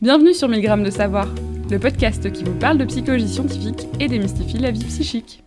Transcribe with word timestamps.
Bienvenue 0.00 0.32
sur 0.32 0.46
1000 0.46 0.62
grammes 0.62 0.84
de 0.84 0.92
savoir, 0.92 1.26
le 1.68 1.80
podcast 1.80 2.30
qui 2.30 2.44
vous 2.44 2.54
parle 2.54 2.78
de 2.78 2.84
psychologie 2.84 3.26
scientifique 3.26 3.88
et 3.98 4.06
démystifie 4.06 4.58
la 4.58 4.70
vie 4.70 4.84
psychique. 4.84 5.42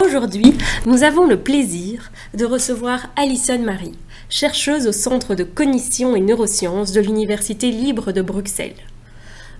Aujourd'hui, 0.00 0.54
nous 0.86 1.02
avons 1.02 1.26
le 1.26 1.40
plaisir 1.42 2.12
de 2.34 2.44
recevoir 2.44 3.08
Alison 3.16 3.58
Marie, 3.58 3.98
chercheuse 4.28 4.86
au 4.86 4.92
Centre 4.92 5.34
de 5.34 5.42
cognition 5.42 6.14
et 6.14 6.20
neurosciences 6.20 6.92
de 6.92 7.00
l'Université 7.00 7.72
libre 7.72 8.12
de 8.12 8.22
Bruxelles. 8.22 8.76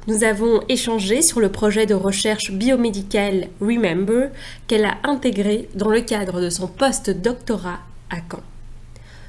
Nous 0.09 0.25
avons 0.25 0.63
échangé 0.69 1.23
sur 1.23 1.39
le 1.39 1.53
projet 1.53 1.87
de 1.87 1.95
recherche 1.95 2.51
biomédicale 2.51 3.47
Remember 3.61 4.31
qu'elle 4.67 4.85
a 4.85 4.97
intégré 5.05 5.69
dans 5.77 5.91
le 5.91 6.01
cadre 6.01 6.41
de 6.41 6.51
son 6.51 6.67
post-doctorat 6.67 7.79
à 8.11 8.17
Caen. 8.17 8.43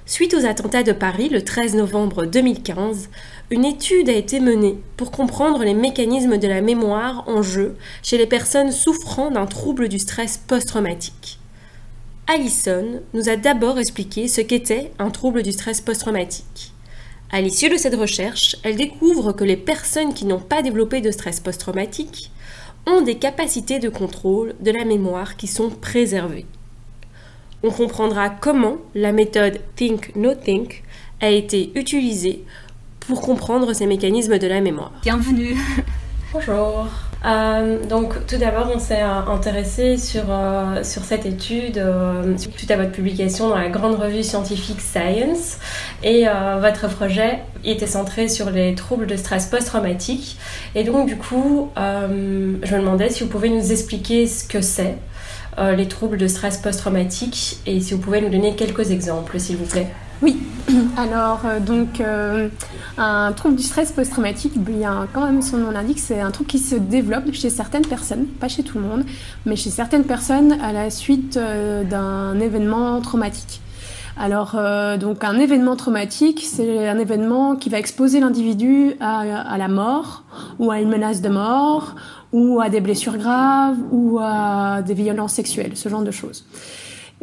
Suite 0.07 0.33
aux 0.33 0.47
attentats 0.47 0.81
de 0.81 0.91
Paris 0.91 1.29
le 1.29 1.43
13 1.43 1.75
novembre 1.75 2.25
2015, 2.25 3.09
une 3.51 3.65
étude 3.65 4.09
a 4.09 4.13
été 4.13 4.39
menée 4.39 4.79
pour 4.97 5.11
comprendre 5.11 5.63
les 5.63 5.75
mécanismes 5.75 6.39
de 6.39 6.47
la 6.47 6.61
mémoire 6.61 7.23
en 7.27 7.43
jeu 7.43 7.75
chez 8.01 8.17
les 8.17 8.25
personnes 8.25 8.71
souffrant 8.71 9.29
d'un 9.29 9.45
trouble 9.45 9.89
du 9.89 9.99
stress 9.99 10.39
post-traumatique. 10.39 11.37
Alison 12.25 13.01
nous 13.13 13.29
a 13.29 13.35
d'abord 13.35 13.77
expliqué 13.77 14.27
ce 14.27 14.41
qu'était 14.41 14.91
un 14.97 15.11
trouble 15.11 15.43
du 15.43 15.51
stress 15.51 15.81
post-traumatique. 15.81 16.73
À 17.33 17.41
l'issue 17.41 17.67
de 17.67 17.77
cette 17.77 17.95
recherche, 17.95 18.55
elle 18.61 18.75
découvre 18.75 19.31
que 19.33 19.43
les 19.43 19.57
personnes 19.57 20.13
qui 20.13 20.25
n'ont 20.25 20.39
pas 20.39 20.61
développé 20.61 21.01
de 21.01 21.09
stress 21.09 21.39
post-traumatique 21.39 22.29
ont 22.85 23.01
des 23.01 23.15
capacités 23.15 23.79
de 23.79 23.89
contrôle 23.89 24.53
de 24.59 24.69
la 24.69 24.85
mémoire 24.85 25.35
qui 25.35 25.47
sont 25.47 25.71
préservées. 25.71 26.45
On 27.63 27.71
comprendra 27.71 28.29
comment 28.29 28.77
la 28.93 29.11
méthode 29.11 29.61
Think 29.75 30.15
No 30.15 30.35
Think 30.35 30.83
a 31.21 31.31
été 31.31 31.71
utilisée 31.73 32.43
pour 32.99 33.21
comprendre 33.21 33.73
ces 33.73 33.87
mécanismes 33.87 34.37
de 34.37 34.45
la 34.45 34.61
mémoire. 34.61 34.91
Bienvenue. 35.01 35.57
Bonjour. 36.33 36.87
Euh, 37.25 37.85
donc 37.85 38.25
tout 38.27 38.37
d'abord, 38.37 38.69
on 38.73 38.79
s'est 38.79 39.01
euh, 39.01 39.31
intéressé 39.31 39.97
sur, 39.97 40.23
euh, 40.29 40.83
sur 40.83 41.03
cette 41.03 41.25
étude 41.25 41.81
suite 42.37 42.71
à 42.71 42.75
votre 42.75 42.91
publication 42.91 43.49
dans 43.49 43.57
la 43.57 43.69
grande 43.69 43.95
revue 43.95 44.23
scientifique 44.23 44.81
Science. 44.81 45.57
Et 46.03 46.25
votre 46.59 46.89
projet 46.89 47.39
était 47.63 47.87
centré 47.87 48.27
sur 48.27 48.49
les 48.49 48.75
troubles 48.75 49.07
de 49.07 49.15
stress 49.15 49.45
post-traumatique. 49.47 50.37
Et 50.75 50.83
donc 50.83 51.07
du 51.07 51.17
coup, 51.17 51.69
je 51.77 52.75
me 52.75 52.79
demandais 52.79 53.09
si 53.09 53.23
vous 53.23 53.29
pouvez 53.29 53.49
nous 53.49 53.71
expliquer 53.71 54.27
ce 54.27 54.43
que 54.43 54.61
c'est. 54.61 54.95
les 55.77 55.87
troubles 55.87 56.17
de 56.17 56.27
stress 56.27 56.57
post-traumatique 56.57 57.59
et 57.65 57.79
si 57.79 57.93
vous 57.93 57.99
pouvez 57.99 58.21
nous 58.21 58.29
donner 58.29 58.55
quelques 58.55 58.91
exemples 58.91 59.39
s'il 59.39 59.57
vous 59.57 59.65
plaît. 59.65 59.87
Oui, 60.23 60.37
alors 60.97 61.41
euh, 61.43 61.59
donc 61.59 61.99
euh, 61.99 62.47
un 62.97 63.33
trouble 63.33 63.57
du 63.57 63.63
stress 63.63 63.91
post-traumatique, 63.91 64.57
bien 64.57 65.05
quand 65.11 65.25
même 65.25 65.41
son 65.41 65.57
nom 65.57 65.69
l'indique, 65.69 65.99
c'est 65.99 66.21
un 66.21 66.31
trouble 66.31 66.49
qui 66.49 66.59
se 66.59 66.75
développe 66.75 67.33
chez 67.33 67.49
certaines 67.49 67.85
personnes, 67.85 68.25
pas 68.27 68.47
chez 68.47 68.63
tout 68.63 68.79
le 68.79 68.85
monde, 68.85 69.03
mais 69.45 69.57
chez 69.57 69.69
certaines 69.69 70.05
personnes 70.05 70.53
à 70.61 70.71
la 70.71 70.89
suite 70.91 71.35
euh, 71.35 71.83
d'un 71.83 72.39
événement 72.39 73.01
traumatique. 73.01 73.59
Alors, 74.15 74.55
donc 74.99 75.23
un 75.23 75.39
événement 75.39 75.75
traumatique, 75.75 76.45
c'est 76.47 76.87
un 76.87 76.99
événement 76.99 77.55
qui 77.55 77.69
va 77.69 77.79
exposer 77.79 78.19
l'individu 78.19 78.93
à, 78.99 79.21
à, 79.21 79.57
la 79.57 79.67
mort, 79.67 80.23
ou 80.59 80.69
à 80.69 80.79
une 80.79 80.89
menace 80.89 81.19
de 81.19 81.29
mort, 81.29 81.95
ou 82.31 82.61
à 82.61 82.69
des 82.69 82.79
blessures 82.79 83.17
graves, 83.17 83.77
ou 83.91 84.19
à 84.21 84.83
des 84.83 84.93
violences 84.93 85.33
sexuelles, 85.33 85.71
ce 85.73 85.89
genre 85.89 86.03
de 86.03 86.11
choses. 86.11 86.45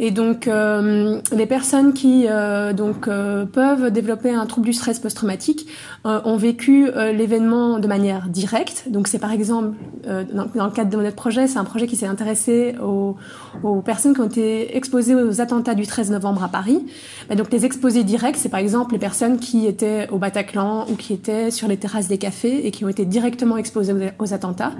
Et 0.02 0.10
donc, 0.10 0.48
euh, 0.48 1.20
les 1.30 1.44
personnes 1.44 1.92
qui 1.92 2.24
euh, 2.26 2.72
donc 2.72 3.06
euh, 3.06 3.44
peuvent 3.44 3.90
développer 3.90 4.30
un 4.30 4.46
trouble 4.46 4.66
du 4.66 4.72
stress 4.72 4.98
post-traumatique 4.98 5.66
ont 6.04 6.38
vécu 6.38 6.90
l'événement 7.12 7.78
de 7.78 7.86
manière 7.86 8.28
directe. 8.28 8.84
Donc, 8.88 9.06
c'est 9.06 9.18
par 9.18 9.32
exemple 9.32 9.76
dans, 10.06 10.46
dans, 10.54 10.64
le 10.64 10.70
cadre 10.70 10.88
de 10.88 10.96
notre 10.96 11.14
projet, 11.14 11.46
c'est 11.46 11.58
un 11.58 11.64
projet 11.64 11.86
qui 11.86 11.94
s'est 11.94 12.06
intéressé 12.06 12.74
aux, 12.82 13.16
aux, 13.62 13.82
personnes 13.82 14.14
qui 14.14 14.20
ont 14.20 14.26
été 14.26 14.74
exposées 14.78 15.14
aux 15.14 15.42
attentats 15.42 15.74
du 15.74 15.86
13 15.86 16.10
novembre 16.10 16.42
à 16.42 16.48
Paris. 16.48 16.86
Et 17.28 17.36
donc, 17.36 17.52
les 17.52 17.66
exposés 17.66 18.02
directs, 18.02 18.36
c'est 18.38 18.48
par 18.48 18.60
exemple 18.60 18.94
les 18.94 18.98
personnes 18.98 19.38
qui 19.38 19.66
étaient 19.66 20.08
au 20.10 20.16
Bataclan 20.16 20.86
ou 20.88 20.94
qui 20.94 21.12
étaient 21.12 21.50
sur 21.50 21.68
les 21.68 21.76
terrasses 21.76 22.08
des 22.08 22.18
cafés 22.18 22.66
et 22.66 22.70
qui 22.70 22.86
ont 22.86 22.88
été 22.88 23.04
directement 23.04 23.58
exposées 23.58 23.92
aux 24.18 24.32
attentats. 24.32 24.72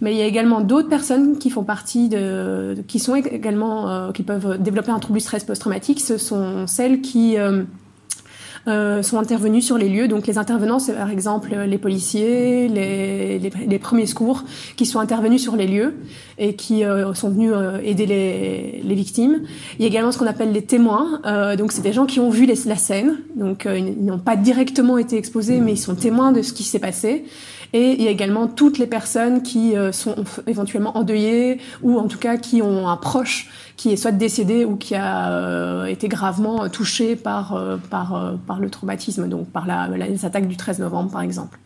Mais 0.00 0.12
il 0.12 0.18
y 0.18 0.22
a 0.22 0.26
également 0.26 0.60
d'autres 0.60 0.88
personnes 0.88 1.38
qui 1.38 1.50
font 1.50 1.64
partie 1.64 2.08
de, 2.08 2.76
qui 2.86 2.98
sont 2.98 3.14
également, 3.16 3.90
euh, 3.90 4.12
qui 4.12 4.22
peuvent 4.22 4.60
développer 4.60 4.90
un 4.90 4.98
trouble 4.98 5.18
du 5.18 5.24
stress 5.24 5.44
post-traumatique. 5.44 6.00
Ce 6.00 6.18
sont 6.18 6.66
celles 6.66 7.00
qui 7.00 7.36
euh, 7.36 7.64
euh, 8.68 9.02
sont 9.02 9.18
intervenus 9.18 9.64
sur 9.64 9.78
les 9.78 9.88
lieux. 9.88 10.08
Donc 10.08 10.26
les 10.26 10.36
intervenants, 10.36 10.78
c'est 10.78 10.92
par 10.92 11.10
exemple 11.10 11.54
les 11.54 11.78
policiers, 11.78 12.68
les, 12.68 13.38
les, 13.38 13.78
premiers 13.78 14.04
secours 14.04 14.44
qui 14.76 14.84
sont 14.84 14.98
intervenus 14.98 15.40
sur 15.40 15.56
les 15.56 15.66
lieux 15.66 15.94
et 16.36 16.54
qui 16.54 16.84
euh, 16.84 17.14
sont 17.14 17.30
venus 17.30 17.52
euh, 17.54 17.78
aider 17.82 18.04
les, 18.04 18.82
les, 18.84 18.94
victimes. 18.94 19.42
Il 19.78 19.82
y 19.82 19.84
a 19.84 19.88
également 19.88 20.12
ce 20.12 20.18
qu'on 20.18 20.26
appelle 20.26 20.52
les 20.52 20.62
témoins. 20.62 21.20
donc 21.56 21.72
c'est 21.72 21.82
des 21.82 21.94
gens 21.94 22.04
qui 22.04 22.20
ont 22.20 22.28
vu 22.28 22.46
la 22.46 22.76
scène. 22.76 23.18
Donc 23.36 23.66
ils 23.66 24.04
n'ont 24.04 24.18
pas 24.18 24.36
directement 24.36 24.98
été 24.98 25.16
exposés, 25.16 25.60
mais 25.60 25.72
ils 25.72 25.78
sont 25.78 25.94
témoins 25.94 26.32
de 26.32 26.42
ce 26.42 26.52
qui 26.52 26.64
s'est 26.64 26.78
passé. 26.78 27.24
Et 27.72 27.92
il 27.92 28.02
y 28.02 28.08
a 28.08 28.10
également 28.10 28.46
toutes 28.46 28.78
les 28.78 28.86
personnes 28.86 29.42
qui 29.42 29.74
sont 29.92 30.14
éventuellement 30.46 30.96
endeuillées 30.96 31.60
ou 31.82 31.98
en 31.98 32.08
tout 32.08 32.18
cas 32.18 32.38
qui 32.38 32.62
ont 32.62 32.88
un 32.88 32.96
proche 32.96 33.50
qui 33.78 33.92
est 33.92 33.96
soit 33.96 34.12
décédé 34.12 34.66
ou 34.66 34.76
qui 34.76 34.94
a 34.94 35.30
euh, 35.30 35.86
été 35.86 36.08
gravement 36.08 36.68
touché 36.68 37.16
par, 37.16 37.54
euh, 37.54 37.76
par, 37.76 38.14
euh, 38.14 38.34
par 38.46 38.58
le 38.58 38.68
traumatisme, 38.68 39.28
donc 39.28 39.48
par 39.50 39.66
la, 39.66 39.88
les 39.88 40.26
attaques 40.26 40.48
du 40.48 40.56
13 40.56 40.80
novembre 40.80 41.12
par 41.12 41.22
exemple. 41.22 41.58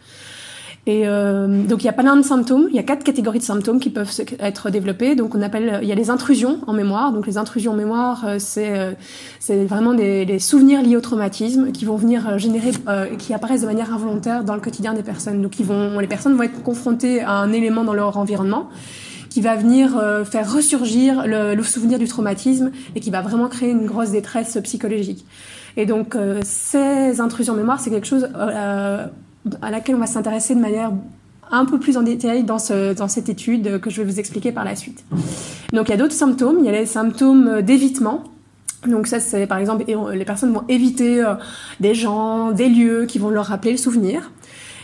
Et 0.86 1.06
euh, 1.06 1.64
donc 1.64 1.82
il 1.82 1.86
y 1.86 1.88
a 1.88 1.92
plein 1.92 2.16
de 2.16 2.22
symptômes, 2.22 2.66
il 2.70 2.74
y 2.74 2.78
a 2.80 2.82
quatre 2.82 3.04
catégories 3.04 3.38
de 3.38 3.44
symptômes 3.44 3.78
qui 3.78 3.90
peuvent 3.90 4.10
être 4.40 4.70
développés. 4.70 5.14
Donc 5.14 5.34
on 5.34 5.42
appelle, 5.42 5.78
il 5.82 5.88
y 5.88 5.92
a 5.92 5.94
les 5.94 6.10
intrusions 6.10 6.58
en 6.66 6.72
mémoire. 6.72 7.12
Donc 7.12 7.26
les 7.26 7.38
intrusions 7.38 7.72
en 7.72 7.76
mémoire, 7.76 8.26
c'est 8.38 8.96
c'est 9.38 9.64
vraiment 9.64 9.94
des, 9.94 10.24
des, 10.24 10.40
souvenirs 10.40 10.82
liés 10.82 10.96
au 10.96 11.00
traumatisme 11.00 11.70
qui 11.70 11.84
vont 11.84 11.96
venir 11.96 12.36
générer, 12.38 12.72
euh, 12.88 13.06
qui 13.16 13.32
apparaissent 13.32 13.62
de 13.62 13.66
manière 13.66 13.94
involontaire 13.94 14.42
dans 14.42 14.54
le 14.54 14.60
quotidien 14.60 14.92
des 14.92 15.04
personnes. 15.04 15.40
Donc 15.40 15.60
ils 15.60 15.66
vont, 15.66 16.00
les 16.00 16.08
personnes 16.08 16.34
vont 16.34 16.42
être 16.42 16.62
confrontées 16.64 17.20
à 17.20 17.34
un 17.34 17.52
élément 17.52 17.84
dans 17.84 17.94
leur 17.94 18.16
environnement 18.16 18.68
qui 19.32 19.40
va 19.40 19.56
venir 19.56 19.96
euh, 19.96 20.24
faire 20.24 20.52
ressurgir 20.52 21.26
le, 21.26 21.54
le, 21.54 21.62
souvenir 21.62 21.98
du 21.98 22.06
traumatisme 22.06 22.70
et 22.94 23.00
qui 23.00 23.10
va 23.10 23.22
vraiment 23.22 23.48
créer 23.48 23.70
une 23.70 23.86
grosse 23.86 24.10
détresse 24.10 24.58
psychologique. 24.62 25.24
Et 25.78 25.86
donc 25.86 26.14
euh, 26.14 26.40
ces 26.44 27.20
intrusions 27.20 27.54
mémoire, 27.54 27.80
c'est 27.80 27.90
quelque 27.90 28.06
chose 28.06 28.28
euh, 28.36 29.06
à 29.60 29.70
laquelle 29.70 29.96
on 29.96 30.00
va 30.00 30.06
s'intéresser 30.06 30.54
de 30.54 30.60
manière 30.60 30.92
un 31.50 31.64
peu 31.64 31.78
plus 31.78 31.96
en 31.96 32.02
détail 32.02 32.44
dans, 32.44 32.58
ce, 32.58 32.94
dans 32.94 33.08
cette 33.08 33.28
étude 33.28 33.80
que 33.80 33.90
je 33.90 34.02
vais 34.02 34.10
vous 34.10 34.18
expliquer 34.18 34.52
par 34.52 34.64
la 34.64 34.74
suite. 34.74 35.04
Donc 35.72 35.88
il 35.88 35.90
y 35.90 35.94
a 35.94 35.96
d'autres 35.98 36.14
symptômes, 36.14 36.58
il 36.60 36.64
y 36.64 36.68
a 36.68 36.72
les 36.72 36.86
symptômes 36.86 37.60
d'évitement. 37.60 38.24
Donc 38.86 39.06
ça, 39.06 39.20
c'est 39.20 39.46
par 39.46 39.58
exemple, 39.58 39.84
les 39.86 40.24
personnes 40.24 40.52
vont 40.52 40.64
éviter 40.68 41.22
des 41.80 41.94
gens, 41.94 42.52
des 42.52 42.68
lieux 42.68 43.04
qui 43.06 43.18
vont 43.18 43.30
leur 43.30 43.46
rappeler 43.46 43.72
le 43.72 43.76
souvenir. 43.76 44.30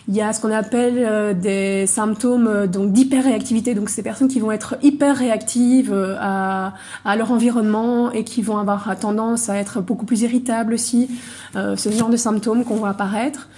Il 0.08 0.16
y 0.16 0.22
a 0.22 0.32
ce 0.32 0.41
qu'on 0.41 0.50
appelle 0.50 0.94
euh, 0.98 1.34
des 1.34 1.86
symptômes 1.86 2.46
euh, 2.46 2.66
donc 2.66 2.92
d'hyperréactivité, 2.92 3.75
donc 3.75 3.90
ces 3.90 4.02
personnes 4.02 4.28
qui 4.28 4.40
vont 4.40 4.50
être 4.50 4.76
hyper 4.82 5.14
réactives 5.14 5.92
euh, 5.92 6.16
à, 6.19 6.72
à, 7.04 7.16
leur 7.16 7.30
environnement 7.30 8.10
et 8.10 8.25
qui 8.25 8.40
vont 8.40 8.56
avoir 8.56 8.98
tendance 8.98 9.50
à 9.50 9.56
être 9.56 9.82
beaucoup 9.82 10.06
plus 10.06 10.22
irritables 10.22 10.72
aussi. 10.72 11.10
ce 11.54 11.90
genre 11.90 12.08
de 12.08 12.16
symptômes 12.16 12.64
qu'on 12.64 12.76
voit 12.76 12.88
apparaître. 12.88 13.48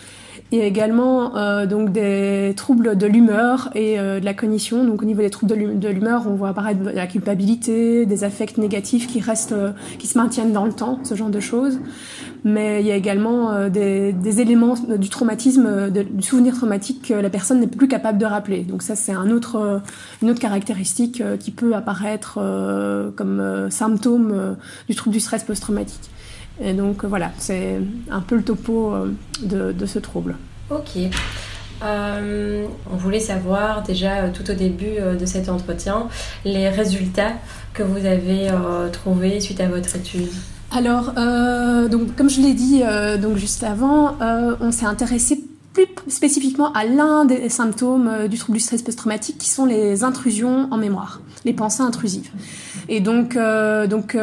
Il 0.53 0.59
y 0.59 0.63
a 0.63 0.65
également 0.65 1.37
euh, 1.37 1.65
donc 1.65 1.93
des 1.93 2.55
troubles 2.57 2.99
de 2.99 3.07
l'humeur 3.07 3.71
et 3.77 4.01
euh, 4.01 4.19
de 4.19 4.25
la 4.25 4.35
cognition. 4.35 4.85
Donc 4.85 5.01
au 5.01 5.05
niveau 5.05 5.23
des 5.23 5.31
troubles 5.31 5.79
de 5.79 5.89
l'humeur, 5.89 6.25
on 6.27 6.35
voit 6.35 6.49
apparaître 6.49 6.81
la 6.93 7.07
culpabilité, 7.07 8.05
des 8.05 8.25
affects 8.25 8.59
négatifs 8.59 9.07
qui 9.07 9.21
restent, 9.21 9.53
euh, 9.53 9.71
qui 10.01 10.09
se 10.09 10.19
maintiennent 10.19 10.53
dans 10.53 10.65
le 10.65 10.73
temps, 10.73 10.99
ce 11.05 11.15
genre 11.15 11.29
de 11.29 11.39
choses. 11.39 11.79
Mais 12.43 12.81
il 12.81 12.87
y 12.87 12.91
a 12.91 12.97
également 12.97 13.53
euh, 13.53 13.69
des, 13.69 14.13
des, 14.13 14.41
éléments 14.41 14.75
du 14.75 15.09
traumatisme, 15.09 15.89
de, 15.89 16.03
du 16.03 16.23
souvenir 16.23 16.57
traumatique 16.57 17.07
que 17.09 17.15
la 17.15 17.31
personne 17.31 17.61
n'est 17.61 17.69
plus 17.69 17.87
capable 17.87 18.19
de 18.19 18.27
rappeler. 18.27 18.65
Donc 18.65 18.83
ça, 18.83 18.97
c'est 18.97 19.13
un 19.13 19.31
autre, 19.31 19.81
une 20.21 20.31
autre 20.31 20.41
caractéristique 20.41 21.23
qui 21.39 21.53
peut 21.53 21.75
apparaître 21.75 22.41
comme 23.15 23.69
symptôme 23.71 24.57
du 24.89 24.97
trouble 24.97 25.15
du 25.15 25.21
stress 25.21 25.45
post-traumatique. 25.45 26.11
Et 26.61 26.75
donc 26.75 27.05
voilà, 27.05 27.33
c'est 27.39 27.81
un 28.11 28.21
peu 28.21 28.37
le 28.37 28.43
topo 28.43 28.93
euh, 28.93 29.15
de, 29.43 29.73
de 29.73 29.87
ce 29.87 29.99
trouble. 29.99 30.37
Ok. 30.71 30.99
Euh, 31.83 32.67
on 32.93 32.97
voulait 32.97 33.21
savoir 33.21 33.83
déjà 33.83 34.17
euh, 34.17 34.31
tout 34.33 34.49
au 34.51 34.55
début 34.55 35.01
de 35.19 35.25
cet 35.25 35.49
entretien 35.49 36.09
les 36.45 36.69
résultats 36.69 37.33
que 37.73 37.83
vous 37.83 38.05
avez 38.05 38.51
trouvés 38.93 39.41
suite 39.41 39.61
à 39.61 39.69
votre 39.69 39.97
étude. 39.97 40.29
Alors, 40.73 41.13
donc, 41.89 42.15
comme 42.17 42.31
je 42.31 42.41
l'ai 42.41 42.55
dit 42.55 42.83
donc 43.21 43.37
juste 43.37 43.65
avant, 43.65 44.17
on 44.61 44.71
s'est 44.71 44.87
intéressé 44.87 45.41
plus 45.73 45.87
spécifiquement 46.09 46.73
à 46.73 46.85
l'un 46.85 47.25
des 47.25 47.49
symptômes 47.49 48.29
du 48.29 48.39
trouble 48.39 48.59
du 48.59 48.63
stress 48.63 48.83
post-traumatique 48.83 49.39
qui 49.39 49.49
sont 49.49 49.67
les 49.67 50.05
intrusions 50.05 50.69
en 50.71 50.77
mémoire, 50.77 51.21
les 51.45 51.53
pensées 51.53 51.83
intrusives. 51.83 52.31
Et 52.89 53.01
donc, 53.01 53.37
donc 53.89 54.17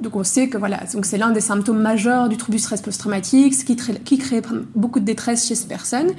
donc 0.00 0.16
on 0.16 0.24
sait 0.24 0.48
que 0.48 0.58
voilà, 0.58 0.80
c'est 1.02 1.18
l'un 1.18 1.30
des 1.30 1.40
symptômes 1.40 1.80
majeurs 1.80 2.28
du 2.28 2.36
trouble 2.36 2.56
du 2.56 2.62
stress 2.62 2.80
post-traumatique, 2.80 3.54
ce 3.54 3.64
qui, 3.64 3.76
qui, 3.76 4.18
crée 4.18 4.42
beaucoup 4.74 5.00
de 5.00 5.04
détresse 5.04 5.46
chez 5.46 5.54
ces 5.54 5.66
personnes. 5.66 6.10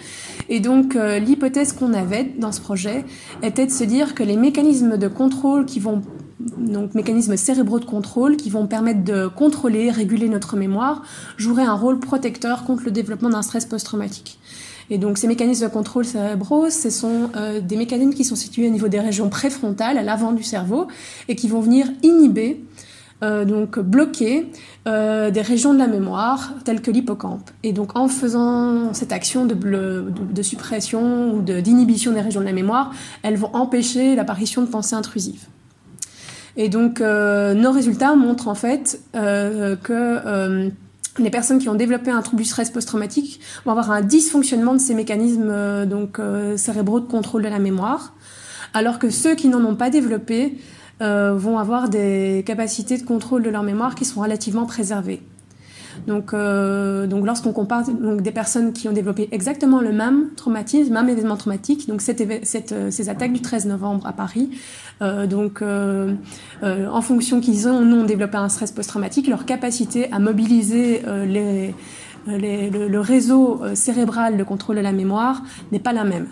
Et 0.50 0.60
donc 0.60 0.95
euh, 0.95 1.19
l'hypothèse 1.19 1.74
qu'on 1.74 1.94
avait 1.94 2.33
dans 2.39 2.51
ce 2.51 2.62
projet 2.62 3.06
était 3.44 3.66
de 3.66 3.72
se 3.72 3.83
dire 3.83 4.16
que 4.16 4.24
les 4.24 4.38
mécanismes 4.38 4.98
de 4.98 5.07
contrôle 5.07 5.66
qui 5.66 5.80
vont 5.80 6.01
donc 6.39 6.95
mécanismes 6.95 7.38
cérébraux 7.38 7.80
de 7.80 7.86
contrôle 7.86 8.38
qui 8.38 8.50
vont 8.50 8.68
permettre 8.68 9.04
de 9.04 9.27
contrôler, 9.27 9.89
réguler 9.89 10.30
notre 10.30 10.57
mémoire, 10.57 11.04
joueraient 11.38 11.63
un 11.63 11.75
rôle 11.75 12.00
protecteur 12.00 12.66
contre 12.66 12.83
le 12.86 12.92
développement 12.92 13.30
d'un 13.30 13.42
stress 13.42 13.66
post-traumatique. 13.66 14.39
Et 14.89 14.98
donc 14.98 15.18
ces 15.18 15.27
mécanismes 15.27 15.66
de 15.66 15.72
contrôle 15.72 16.06
cérébraux, 16.06 16.69
ce 16.69 16.89
sont 16.89 17.30
euh, 17.36 17.60
des 17.60 17.75
mécanismes 17.75 18.13
qui 18.13 18.24
sont 18.24 18.36
situés 18.36 18.68
au 18.68 18.72
niveau 18.72 18.88
des 18.88 19.00
régions 19.00 19.30
préfrontales, 19.30 19.98
à 19.98 20.04
l'avant 20.04 20.31
du 20.31 20.44
cerveau, 20.44 20.88
et 21.27 21.36
qui 21.36 21.48
vont 21.48 21.60
venir 21.60 21.88
inhiber 22.04 22.63
euh, 23.25 23.44
donc 23.44 23.80
bloquer 23.80 24.51
euh, 24.88 25.31
des 25.31 25.42
régions 25.42 25.74
de 25.74 25.80
la 25.80 25.88
mémoire 25.88 26.54
telles 26.63 26.81
que 26.81 26.92
l'hippocampe. 26.92 27.50
Et 27.63 27.74
donc 27.74 27.98
en 27.98 28.07
faisant 28.07 28.94
cette 28.94 29.12
action 29.12 29.45
de, 29.45 30.42
suppression 30.44 31.33
ou 31.33 31.42
d'inhibition 31.42 32.12
des 32.12 32.22
régions 32.22 32.42
de 32.42 32.45
la 32.45 32.54
mémoire, 32.54 32.94
elles 33.24 33.38
vont 33.38 33.50
empêcher 33.54 34.16
l'apparition 34.16 34.62
de 34.62 34.68
pensées 34.68 34.95
intrusives. 34.95 35.45
Et 36.56 36.69
donc 36.69 37.01
euh, 37.01 37.56
nos 37.56 37.72
résultats 37.72 38.16
montrent 38.16 38.48
en 38.48 38.56
fait 38.56 39.01
que 39.13 40.72
les 41.18 41.30
personnes 41.30 41.60
qui 41.60 41.69
ont 41.69 41.75
développé 41.75 42.12
un 42.12 42.22
trouble 42.22 42.44
du 42.44 42.48
stress 42.48 42.69
post-traumatique 42.69 43.39
vont 43.66 43.72
avoir 43.72 43.89
un 43.89 44.01
dysfonctionnement 44.01 44.74
de 44.74 44.80
ces 44.80 44.94
mécanismes 44.94 45.86
donc 45.86 46.19
cérébraux 46.57 47.00
de 47.00 47.07
contrôle 47.07 47.44
de 47.44 47.50
la 47.50 47.60
mémoire, 47.60 48.13
alors 48.74 49.00
que 49.00 49.10
ceux 49.10 49.33
qui 49.33 49.48
n'en 49.48 49.63
ont 49.66 49.75
pas 49.75 49.89
développé 49.89 50.57
euh, 51.01 51.33
vont 51.36 51.59
avoir 51.59 51.89
des 51.89 52.42
capacités 52.45 52.97
de 52.97 53.03
contrôle 53.03 53.44
de 53.44 53.50
leur 53.50 53.63
mémoire 53.63 53.95
qui 53.95 54.06
sont 54.06 54.21
relativement 54.21 54.65
préservées. 54.65 55.21
Donc, 56.07 56.33
euh, 56.33 57.06
donc 57.06 57.25
lorsqu'on 57.25 57.51
compare 57.51 57.83
donc, 57.86 58.21
des 58.21 58.31
personnes 58.31 58.71
qui 58.71 58.88
ont 58.88 58.94
développé 58.94 59.27
exactement 59.33 59.81
le 59.81 59.92
même 59.92 60.30
traumatisme, 60.38 60.94
même 60.94 61.09
événement 61.09 61.36
traumatique, 61.36 61.88
donc 61.89 62.01
euh, 62.07 62.89
ces 62.89 63.09
attaques 63.09 63.33
du 63.33 63.42
13 63.42 63.65
novembre 63.65 64.07
à 64.07 64.13
Paris, 64.13 64.51
donc 65.01 65.62
en 65.62 67.01
fonction 67.01 67.41
qu'ils 67.41 67.68
ont 67.68 67.80
ou 67.80 67.86
non 67.86 68.06
développé 68.06 68.38
un 68.38 68.48
stress 68.48 68.71
post-traumatique, 68.71 69.27
leur 69.27 69.45
capacité 69.45 70.09
à 70.13 70.19
mobiliser 70.19 71.01
le, 71.06 73.00
réseau 73.00 73.62
cérébral 73.74 74.38
de 74.38 74.44
contrôle 74.44 74.77
de 74.77 74.81
la 74.81 74.94
mémoire 74.94 75.44
n'est 75.74 75.80
pas 75.80 75.91
la 75.91 76.06
même. 76.06 76.27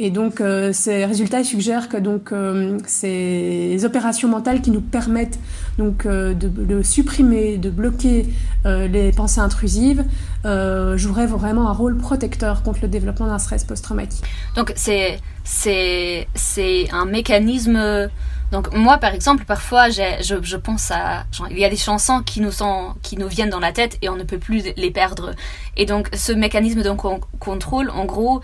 Et 0.00 0.10
donc, 0.10 0.40
euh, 0.40 0.72
ces 0.72 1.04
résultats 1.04 1.44
suggèrent 1.44 1.88
que 1.88 1.96
donc, 1.96 2.32
euh, 2.32 2.78
ces 2.86 3.84
opérations 3.84 4.28
mentales 4.28 4.60
qui 4.60 4.72
nous 4.72 4.80
permettent 4.80 5.38
donc, 5.78 6.04
euh, 6.04 6.34
de, 6.34 6.82
supprimer, 6.82 7.58
de 7.58 7.70
bloquer 7.70 8.26
les 8.64 9.12
pensées 9.12 9.40
intrusives, 9.40 10.04
joueraient 10.44 11.26
vraiment 11.26 11.68
un 11.68 11.72
rôle 11.72 11.96
protecteur 11.96 12.62
contre 12.62 12.80
le 12.82 12.88
développement 12.88 13.26
d'un 13.26 13.38
stress 13.38 13.64
post-traumatique. 13.64 14.24
Donc, 14.56 14.72
c'est, 14.74 15.20
c'est, 15.44 16.26
c'est 16.34 16.88
un 16.90 17.04
mécanisme. 17.04 18.08
Donc, 18.50 18.74
moi, 18.74 18.98
par 18.98 19.14
exemple, 19.14 19.44
parfois, 19.44 19.90
je, 19.90 20.02
je, 20.42 20.56
pense 20.56 20.90
à. 20.90 21.24
Il 21.50 21.58
y 21.58 21.64
a 21.64 21.68
des 21.68 21.76
chansons 21.76 22.22
qui 22.24 22.40
nous, 22.40 22.52
sont, 22.52 22.94
qui 23.02 23.16
nous 23.16 23.28
viennent 23.28 23.50
dans 23.50 23.60
la 23.60 23.72
tête 23.72 23.98
et 24.00 24.08
on 24.08 24.16
ne 24.16 24.24
peut 24.24 24.38
plus 24.38 24.62
les 24.76 24.90
perdre. 24.90 25.32
Et 25.76 25.86
donc, 25.86 26.08
ce 26.14 26.32
mécanisme 26.32 26.82
de 26.82 26.90
contrôle, 27.38 27.90
en 27.90 28.06
gros, 28.06 28.40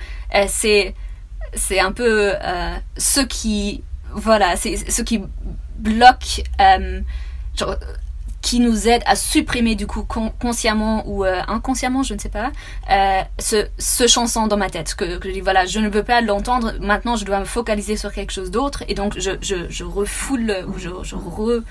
c'est 0.48 0.94
c'est 1.54 1.80
un 1.80 1.92
peu 1.92 2.32
euh, 2.34 2.74
ce 2.96 3.20
qui 3.20 3.82
voilà 4.12 4.56
c'est 4.56 4.76
ce 4.76 5.02
qui 5.02 5.22
bloque 5.78 6.42
euh, 6.60 7.00
qui 8.42 8.58
nous 8.60 8.88
aide 8.88 9.02
à 9.06 9.16
supprimer 9.16 9.74
du 9.74 9.86
coup 9.86 10.06
consciemment 10.38 11.04
ou 11.06 11.24
euh, 11.24 11.40
inconsciemment 11.46 12.02
je 12.02 12.14
ne 12.14 12.18
sais 12.18 12.30
pas 12.30 12.52
ce, 13.38 13.66
ce 13.78 14.06
chanson 14.06 14.46
dans 14.46 14.56
ma 14.56 14.70
tête. 14.70 14.94
Que, 14.94 15.20
je 15.22 15.30
dis 15.30 15.40
voilà 15.40 15.66
je 15.66 15.78
ne 15.78 15.88
veux 15.88 16.02
pas 16.02 16.20
l'entendre 16.20 16.72
maintenant 16.80 17.16
je 17.16 17.24
dois 17.24 17.38
me 17.38 17.44
focaliser 17.44 17.96
sur 17.96 18.12
quelque 18.12 18.32
chose 18.32 18.50
d'autre 18.50 18.82
et 18.88 18.94
donc 18.94 19.18
je, 19.18 19.32
je, 19.42 19.68
je 19.68 19.84
refoule 19.84 20.54
ou 20.68 20.78
je, 20.78 20.88
je 21.02 21.16
re 21.16 21.62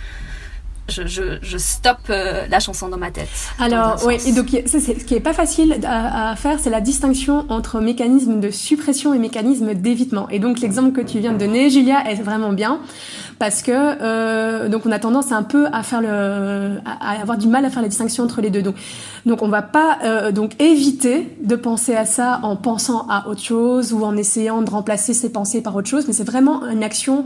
je, 0.90 1.38
je, 1.42 1.58
stoppe 1.58 2.10
euh, 2.10 2.46
la 2.50 2.60
chanson 2.60 2.88
dans 2.88 2.98
ma 2.98 3.12
tête. 3.12 3.30
Alors, 3.60 4.00
oui, 4.06 4.18
et 4.26 4.32
donc 4.32 4.50
ça, 4.66 4.80
ce 4.80 4.92
qui 4.92 5.16
est 5.16 5.20
pas 5.20 5.34
facile 5.34 5.80
à, 5.86 6.36
faire, 6.36 6.60
c'est 6.60 6.70
la 6.70 6.82
distinction 6.82 7.46
entre 7.50 7.80
mécanisme 7.80 8.40
de 8.40 8.50
suppression 8.50 9.14
et 9.14 9.20
mécanisme 9.20 9.74
d'évitement. 9.74 10.28
Et 10.30 10.40
donc 10.40 10.60
l'exemple 10.60 10.92
que 10.92 11.02
tu 11.02 11.20
viens 11.20 11.34
de 11.34 11.38
donner, 11.38 11.70
Julia, 11.70 12.10
est 12.10 12.22
vraiment 12.22 12.52
bien 12.52 12.80
parce 13.40 13.62
que 13.62 13.72
euh, 13.72 14.68
donc 14.68 14.86
on 14.86 14.92
a 14.92 15.00
tendance 15.00 15.32
un 15.32 15.44
peu 15.44 15.68
à 15.72 15.82
faire 15.84 16.02
le, 16.02 16.78
à, 16.86 17.22
avoir 17.22 17.38
du 17.38 17.48
mal 17.48 17.64
à 17.66 17.70
faire 17.70 17.82
la 17.82 17.88
distinction 17.88 18.24
entre 18.26 18.42
les 18.42 18.50
deux. 18.50 18.62
Donc, 18.62 18.76
donc 19.26 19.42
on 19.42 19.48
va 19.48 19.62
pas 19.62 20.00
euh, 20.04 20.32
donc 20.32 20.62
éviter 20.62 21.36
de 21.42 21.56
penser 21.56 21.96
à 21.96 22.06
ça 22.06 22.40
en 22.44 22.56
pensant 22.56 23.08
à 23.10 23.28
autre 23.28 23.42
chose 23.42 23.94
ou 23.94 24.04
en 24.04 24.18
essayant 24.18 24.62
de 24.62 24.70
remplacer 24.70 25.14
ses 25.14 25.32
pensées 25.32 25.62
par 25.62 25.76
autre 25.76 25.88
chose, 25.88 26.06
mais 26.08 26.14
c'est 26.14 26.26
vraiment 26.26 26.68
une 26.68 26.84
action 26.84 27.26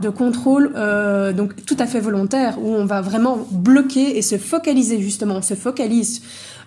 de 0.00 0.08
contrôle 0.08 0.72
euh, 0.74 1.32
donc 1.32 1.64
tout 1.66 1.76
à 1.78 1.86
fait 1.86 2.00
volontaire 2.00 2.56
où 2.60 2.74
on 2.74 2.84
va 2.84 3.00
vraiment 3.00 3.46
bloquer 3.50 4.16
et 4.16 4.22
se 4.22 4.38
focaliser 4.38 5.00
justement, 5.00 5.36
on 5.36 5.42
se 5.42 5.54
focalise 5.54 6.22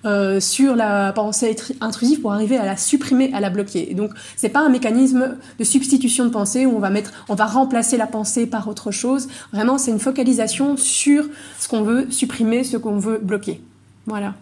euh, 0.05 0.39
sur 0.39 0.75
la 0.75 1.11
pensée 1.11 1.55
intrusive 1.81 2.21
pour 2.21 2.31
arriver 2.31 2.55
à 2.55 2.65
la 2.65 2.77
supprimer, 2.77 3.31
à 3.33 3.39
la 3.39 3.49
bloquer. 3.49 3.91
Et 3.91 3.95
donc 3.95 4.11
c'est 4.35 4.49
pas 4.49 4.61
un 4.61 4.69
mécanisme 4.69 5.37
de 5.59 5.63
substitution 5.63 6.25
de 6.25 6.29
pensée 6.29 6.65
où 6.65 6.75
on 6.75 6.79
va 6.79 6.89
mettre, 6.89 7.11
on 7.29 7.35
va 7.35 7.45
remplacer 7.45 7.97
la 7.97 8.07
pensée 8.07 8.45
par 8.45 8.67
autre 8.67 8.91
chose. 8.91 9.27
Vraiment 9.51 9.77
c'est 9.77 9.91
une 9.91 9.99
focalisation 9.99 10.77
sur 10.77 11.25
ce 11.59 11.67
qu'on 11.67 11.81
veut 11.81 12.07
supprimer, 12.09 12.63
ce 12.63 12.77
qu'on 12.77 12.97
veut 12.97 13.19
bloquer. 13.21 13.61
Voilà. 14.05 14.35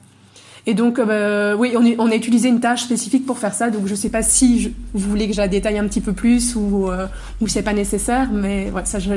Et 0.68 0.74
donc, 0.74 0.98
euh, 0.98 1.56
oui, 1.56 1.76
on, 1.78 2.04
on, 2.04 2.12
a 2.12 2.16
utilisé 2.16 2.50
une 2.50 2.60
tâche 2.60 2.84
spécifique 2.84 3.26
pour 3.26 3.38
faire 3.38 3.54
ça. 3.54 3.70
Donc, 3.70 3.86
je 3.86 3.92
ne 3.92 3.96
sais 3.96 4.10
pas 4.10 4.24
si 4.24 4.74
vous 4.94 5.10
voulez 5.10 5.28
que 5.28 5.34
je 5.34 5.42
la 5.42 5.48
détaille 5.48 5.78
un 5.78 5.88
petit 5.88 6.02
peu 6.02 6.14
plus 6.14 6.56
ou, 6.56 6.90
euh, 6.90 7.06
ou 7.40 7.48
c'est 7.48 7.62
pas 7.62 7.74
nécessaire, 7.74 8.30
mais 8.32 8.72
ouais, 8.72 8.82
ça, 8.86 8.98
je. 9.00 9.12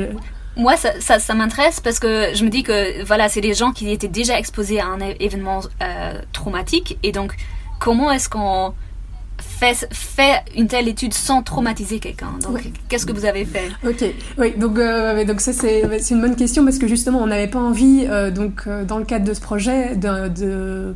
Moi, 0.58 0.76
ça, 0.76 0.90
ça, 1.00 1.18
ça 1.18 1.34
m'intéresse 1.34 1.80
parce 1.80 2.00
que 2.00 2.34
je 2.34 2.44
me 2.44 2.50
dis 2.50 2.64
que 2.64 3.02
voilà, 3.04 3.28
c'est 3.28 3.40
des 3.40 3.54
gens 3.54 3.70
qui 3.70 3.90
étaient 3.90 4.08
déjà 4.08 4.38
exposés 4.38 4.80
à 4.80 4.86
un 4.86 4.98
événement 5.20 5.60
euh, 5.82 6.20
traumatique. 6.32 6.98
Et 7.02 7.12
donc, 7.12 7.34
comment 7.78 8.10
est-ce 8.10 8.28
qu'on 8.28 8.74
fait, 9.38 9.88
fait 9.92 10.42
une 10.56 10.66
telle 10.66 10.88
étude 10.88 11.14
sans 11.14 11.42
traumatiser 11.42 12.00
quelqu'un? 12.00 12.32
Donc, 12.42 12.60
qu'est-ce 12.88 13.06
que 13.06 13.12
vous 13.12 13.24
avez 13.24 13.44
fait? 13.44 13.70
Ok, 13.86 14.04
oui, 14.36 14.52
donc, 14.56 14.78
euh, 14.78 15.24
donc 15.24 15.40
ça, 15.40 15.52
c'est 15.52 15.82
une 16.10 16.20
bonne 16.20 16.36
question 16.36 16.64
parce 16.64 16.78
que 16.78 16.88
justement, 16.88 17.20
on 17.22 17.28
n'avait 17.28 17.46
pas 17.46 17.60
envie, 17.60 18.06
euh, 18.06 18.30
donc, 18.30 18.68
dans 18.68 18.98
le 18.98 19.04
cadre 19.04 19.24
de 19.24 19.32
ce 19.32 19.40
projet, 19.40 19.94
de, 19.96 20.28
de 20.28 20.94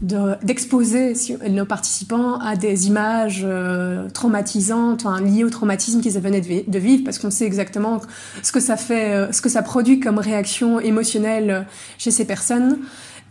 d'exposer 0.00 1.14
nos 1.48 1.64
participants 1.64 2.38
à 2.38 2.56
des 2.56 2.86
images 2.86 3.42
euh, 3.44 4.08
traumatisantes, 4.10 5.04
liées 5.22 5.44
au 5.44 5.50
traumatisme 5.50 6.00
qu'ils 6.00 6.18
venaient 6.18 6.40
de, 6.40 6.78
vivre, 6.78 7.04
parce 7.04 7.18
qu'on 7.18 7.30
sait 7.30 7.44
exactement 7.44 8.00
ce 8.42 8.52
que 8.52 8.60
ça 8.60 8.76
fait, 8.76 9.12
euh, 9.12 9.32
ce 9.32 9.42
que 9.42 9.48
ça 9.48 9.62
produit 9.62 10.00
comme 10.00 10.18
réaction 10.18 10.80
émotionnelle 10.80 11.66
chez 11.98 12.10
ces 12.10 12.24
personnes. 12.24 12.78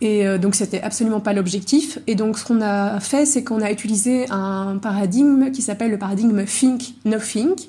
Et 0.02 0.26
euh, 0.26 0.36
donc 0.36 0.56
c'était 0.56 0.80
absolument 0.82 1.20
pas 1.20 1.32
l'objectif. 1.32 2.00
Et 2.08 2.16
donc 2.16 2.36
ce 2.36 2.44
qu'on 2.44 2.60
a 2.60 2.98
fait, 3.00 3.24
c'est 3.24 3.44
qu'on 3.44 3.62
a 3.62 3.70
utilisé 3.70 4.26
un 4.30 4.78
paradigme 4.78 5.52
qui 5.52 5.62
s'appelle 5.62 5.92
le 5.92 5.98
paradigme 5.98 6.44
think 6.44 6.94
no 7.04 7.18
think. 7.18 7.68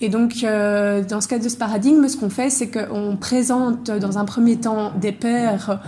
Et 0.00 0.08
donc, 0.08 0.44
euh, 0.44 1.02
dans 1.02 1.20
ce 1.20 1.26
cas 1.26 1.38
de 1.38 1.48
ce 1.48 1.56
paradigme, 1.56 2.06
ce 2.06 2.16
qu'on 2.16 2.30
fait, 2.30 2.50
c'est 2.50 2.68
qu'on 2.68 3.16
présente 3.16 3.90
dans 3.90 4.18
un 4.18 4.24
premier 4.24 4.56
temps 4.56 4.92
des 5.00 5.10
paires 5.10 5.80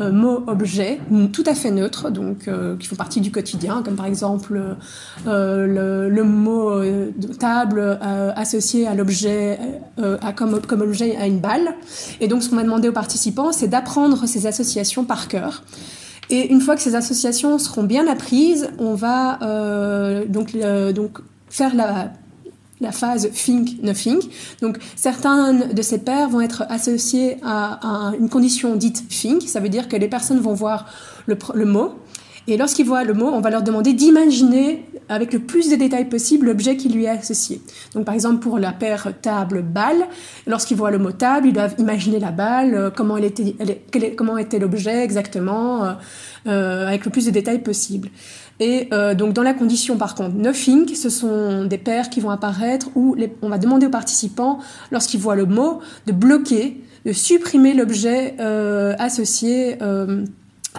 euh, 0.00 0.12
mots-objets 0.12 1.00
tout 1.32 1.44
à 1.46 1.54
fait 1.54 1.70
neutres, 1.70 2.10
donc 2.10 2.48
euh, 2.48 2.76
qui 2.76 2.86
font 2.86 2.96
partie 2.96 3.20
du 3.20 3.30
quotidien, 3.30 3.82
comme 3.84 3.96
par 3.96 4.06
exemple 4.06 4.60
le, 5.26 6.08
le, 6.08 6.24
mot 6.24 6.72
table 7.38 7.98
associé 8.36 8.86
à 8.86 8.94
l'objet, 8.94 9.58
comme, 10.36 10.60
comme 10.60 10.82
objet 10.82 11.16
à 11.16 11.26
une 11.26 11.40
balle. 11.40 11.74
Et 12.20 12.28
donc, 12.28 12.42
ce 12.42 12.50
qu'on 12.50 12.58
a 12.58 12.62
demandé 12.62 12.88
aux 12.88 12.92
participants, 12.92 13.52
c'est 13.52 13.68
d'apprendre 13.68 14.26
ces 14.26 14.46
associations 14.46 15.04
par 15.04 15.28
cœur. 15.28 15.62
Et 16.30 16.52
une 16.52 16.60
fois 16.60 16.76
que 16.76 16.82
ces 16.82 16.94
associations 16.94 17.58
seront 17.58 17.84
bien 17.84 18.06
apprises, 18.06 18.68
on 18.78 18.94
va 18.94 19.38
donc, 20.28 20.56
donc 20.94 21.18
faire 21.48 21.74
la 21.74 22.12
la 22.80 22.92
phase 22.92 23.30
think 23.30 23.82
nothing. 23.82 24.20
Donc 24.62 24.78
certains 24.96 25.52
de 25.52 25.82
ces 25.82 25.98
paires 25.98 26.28
vont 26.28 26.40
être 26.40 26.64
associés 26.68 27.36
à, 27.42 28.12
une 28.18 28.28
condition 28.28 28.76
dite 28.76 29.08
think, 29.08 29.42
ça 29.42 29.60
veut 29.60 29.68
dire 29.68 29.88
que 29.88 29.96
les 29.96 30.08
personnes 30.08 30.40
vont 30.40 30.54
voir 30.54 30.86
le, 31.26 31.64
mot 31.64 31.94
et 32.46 32.56
lorsqu'ils 32.56 32.86
voient 32.86 33.04
le 33.04 33.12
mot, 33.12 33.26
on 33.26 33.40
va 33.40 33.50
leur 33.50 33.62
demander 33.62 33.92
d'imaginer 33.92 34.84
avec 35.10 35.32
le 35.32 35.38
plus 35.38 35.70
de 35.70 35.76
détails 35.76 36.08
possible 36.08 36.46
l'objet 36.46 36.76
qui 36.76 36.88
lui 36.88 37.04
est 37.04 37.08
associé. 37.08 37.60
Donc 37.94 38.06
par 38.06 38.14
exemple 38.14 38.38
pour 38.38 38.58
la 38.58 38.72
paire 38.72 39.12
table-balle, 39.20 40.06
lorsqu'ils 40.46 40.76
voient 40.76 40.90
le 40.90 40.98
mot 40.98 41.12
table, 41.12 41.48
ils 41.48 41.52
doivent 41.52 41.74
imaginer 41.78 42.18
la 42.18 42.30
balle, 42.30 42.74
euh, 42.74 42.90
comment, 42.90 43.16
elle 43.16 43.24
était, 43.24 43.54
comment 44.16 44.38
était 44.38 44.58
l'objet 44.58 45.04
exactement, 45.04 45.84
euh, 45.84 45.92
euh, 46.46 46.86
avec 46.86 47.04
le 47.04 47.10
plus 47.10 47.26
de 47.26 47.30
détails 47.30 47.62
possible. 47.62 48.08
Et 48.60 48.88
euh, 48.92 49.14
donc 49.14 49.34
dans 49.34 49.42
la 49.42 49.54
condition 49.54 49.96
par 49.96 50.14
contre 50.14 50.34
nothing, 50.34 50.94
ce 50.94 51.10
sont 51.10 51.64
des 51.64 51.78
paires 51.78 52.10
qui 52.10 52.20
vont 52.20 52.30
apparaître 52.30 52.88
où 52.94 53.16
on 53.42 53.48
va 53.48 53.58
demander 53.58 53.86
aux 53.86 53.90
participants, 53.90 54.58
lorsqu'ils 54.90 55.20
voient 55.20 55.36
le 55.36 55.46
mot, 55.46 55.80
de 56.06 56.12
bloquer, 56.12 56.82
de 57.04 57.12
supprimer 57.12 57.74
l'objet 57.74 58.34
euh, 58.40 58.94
associé 58.98 59.76
euh, 59.80 60.24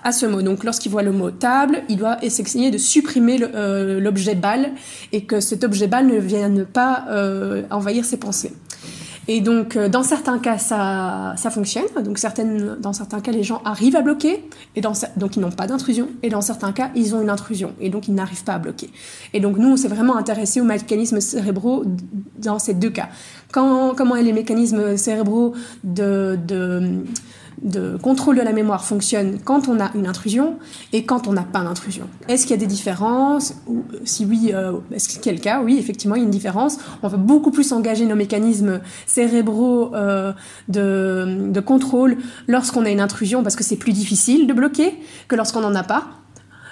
à 0.03 0.12
ce 0.12 0.25
mot. 0.25 0.41
Donc 0.41 0.63
lorsqu'il 0.63 0.91
voit 0.91 1.03
le 1.03 1.12
mot 1.12 1.31
table, 1.31 1.83
il 1.88 1.98
doit 1.98 2.17
essayer 2.24 2.69
de 2.69 2.77
supprimer 2.77 3.38
l'objet 3.38 4.36
balle 4.36 4.71
et 5.12 5.24
que 5.24 5.39
cet 5.39 5.63
objet 5.63 5.88
balle 5.88 6.07
ne 6.07 6.19
vienne 6.19 6.65
pas 6.65 7.05
envahir 7.71 8.05
ses 8.05 8.17
pensées. 8.17 8.53
Et 9.31 9.41
donc, 9.41 9.75
euh, 9.75 9.89
dans 9.89 10.01
certains 10.01 10.39
cas, 10.39 10.57
ça, 10.57 11.36
ça 11.38 11.51
fonctionne. 11.51 11.83
Donc, 12.03 12.17
certaines, 12.17 12.77
dans 12.81 12.93
certains 12.93 13.21
cas, 13.21 13.31
les 13.31 13.43
gens 13.43 13.62
arrivent 13.63 13.95
à 13.95 14.01
bloquer, 14.01 14.43
et 14.75 14.81
donc 14.81 15.36
ils 15.36 15.39
n'ont 15.39 15.51
pas 15.51 15.67
d'intrusion. 15.67 16.09
Et 16.24 16.29
dans 16.29 16.41
certains 16.41 16.71
cas, 16.71 16.89
ils 16.95 17.13
ont 17.13 17.21
une 17.21 17.29
intrusion, 17.29 17.74
et 17.79 17.91
donc 17.91 18.07
ils 18.07 18.15
n'arrivent 18.15 18.43
pas 18.43 18.53
à 18.53 18.57
bloquer. 18.57 18.89
Et 19.33 19.39
donc, 19.39 19.59
nous, 19.59 19.69
on 19.69 19.77
s'est 19.77 19.88
vraiment 19.88 20.17
intéressé 20.17 20.62
aux 20.62 20.63
mécanismes 20.63 21.21
cérébraux 21.21 21.86
dans 22.39 22.57
ces 22.57 22.74
deux 22.74 22.89
cas. 22.89 23.09
Comment 23.51 24.15
les 24.15 24.33
mécanismes 24.33 24.98
cérébraux 24.98 25.53
de, 25.83 26.39
de 26.48 27.03
de 27.61 27.97
contrôle 28.01 28.37
de 28.37 28.41
la 28.41 28.53
mémoire 28.53 28.83
fonctionne 28.85 29.39
quand 29.43 29.67
on 29.67 29.79
a 29.79 29.91
une 29.95 30.07
intrusion 30.07 30.57
et 30.93 31.05
quand 31.05 31.27
on 31.27 31.33
n'a 31.33 31.43
pas 31.43 31.61
d'intrusion. 31.61 32.07
Est-ce 32.27 32.43
qu'il 32.43 32.51
y 32.51 32.59
a 32.59 32.59
des 32.59 32.67
différences 32.67 33.55
Ou, 33.67 33.83
Si 34.05 34.25
oui, 34.25 34.51
euh, 34.53 34.73
est-ce 34.91 35.09
qu'il 35.09 35.25
y 35.25 35.29
a 35.29 35.33
le 35.33 35.39
cas? 35.39 35.61
Oui, 35.61 35.77
effectivement, 35.77 36.15
il 36.15 36.19
y 36.19 36.21
a 36.21 36.25
une 36.25 36.31
différence. 36.31 36.77
On 37.03 37.07
va 37.07 37.17
beaucoup 37.17 37.51
plus 37.51 37.71
engager 37.71 38.05
nos 38.05 38.15
mécanismes 38.15 38.79
cérébraux 39.05 39.93
euh, 39.93 40.33
de, 40.67 41.59
contrôle 41.59 42.17
lorsqu'on 42.47 42.85
a 42.85 42.89
une 42.89 43.01
intrusion 43.01 43.43
parce 43.43 43.55
que 43.55 43.63
c'est 43.63 43.75
plus 43.75 43.91
difficile 43.91 44.47
de 44.47 44.53
bloquer 44.53 44.97
que 45.27 45.35
lorsqu'on 45.35 45.61
n'en 45.61 45.75
a 45.75 45.83
pas 45.83 46.07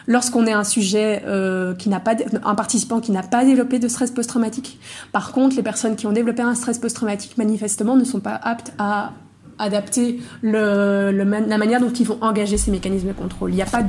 lorsqu'on 0.10 0.48
est 0.48 0.54
un 0.54 0.64
sujet 0.64 1.22
euh, 1.26 1.76
qui 1.76 1.90
n'a 1.90 2.00
pas 2.00 2.16
un 2.46 2.56
participant 2.56 3.02
qui 3.02 3.12
n'a 3.12 3.24
pas 3.24 3.44
développé 3.44 3.78
de 3.78 3.90
stress 3.90 4.12
post-traumatique. 4.12 4.80
Par 5.12 5.34
contre, 5.34 5.58
les 5.58 5.64
personnes 5.64 5.98
qui 5.98 6.08
ont 6.08 6.14
développé 6.14 6.42
un 6.42 6.56
stress 6.56 6.80
post-traumatique 6.80 7.38
manifestement 7.38 7.98
ne 7.98 8.06
sont 8.06 8.22
pas 8.22 8.40
aptes 8.42 8.72
à 8.78 9.12
adapter 9.60 10.20
la 10.44 11.58
manière 11.58 11.80
dont 11.80 11.92
ils 11.92 12.06
vont 12.06 12.18
engager 12.22 12.58
ces 12.58 12.72
mécanismes 12.72 13.08
de 13.08 13.14
contrôle. 13.14 13.52
Il 13.52 13.56
n'y 13.56 13.62
a 13.62 13.66
pas 13.66 13.84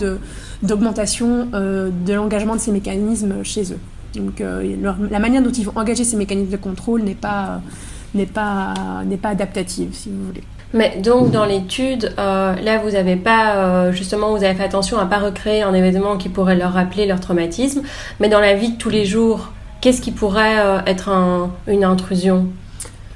d'augmentation 0.63 1.49
euh, 1.55 1.91
de 2.07 2.15
l'engagement 2.15 2.55
de 2.55 2.61
ces 2.61 2.73
mécanismes 2.73 3.43
chez 3.45 3.73
eux. 3.73 3.79
Donc 4.15 4.41
euh, 4.41 4.77
la 5.11 5.19
manière 5.19 5.43
dont 5.43 5.51
ils 5.51 5.65
vont 5.65 5.77
engager 5.77 6.05
ces 6.05 6.17
mécanismes 6.17 6.51
de 6.51 6.57
contrôle 6.57 7.03
n'est 7.03 7.15
pas, 7.15 7.61
pas, 8.35 8.75
pas 9.23 9.29
adaptative, 9.29 9.91
si 9.93 10.11
vous 10.11 10.27
voulez. 10.27 10.43
Mais 10.75 10.99
donc 11.03 11.31
dans 11.31 11.47
l'étude, 11.47 12.13
euh, 12.19 12.55
là 12.55 12.79
vous 12.79 12.95
avez 12.95 13.17
pas 13.17 13.91
justement 13.91 14.37
vous 14.37 14.45
avez 14.45 14.55
fait 14.55 14.65
attention 14.65 14.99
à 14.99 15.07
pas 15.07 15.19
recréer 15.19 15.63
un 15.63 15.73
événement 15.73 16.19
qui 16.19 16.29
pourrait 16.29 16.57
leur 16.57 16.73
rappeler 16.73 17.07
leur 17.07 17.21
traumatisme, 17.21 17.83
mais 18.21 18.29
dans 18.29 18.41
la 18.41 18.55
vie 18.55 18.73
de 18.73 18.77
tous 18.77 18.91
les 18.91 19.07
jours, 19.07 19.53
qu'est-ce 19.81 20.03
qui 20.03 20.11
pourrait 20.11 20.83
être 20.87 21.09
un, 21.09 21.51
une 21.69 21.85
intrusion? 21.85 22.49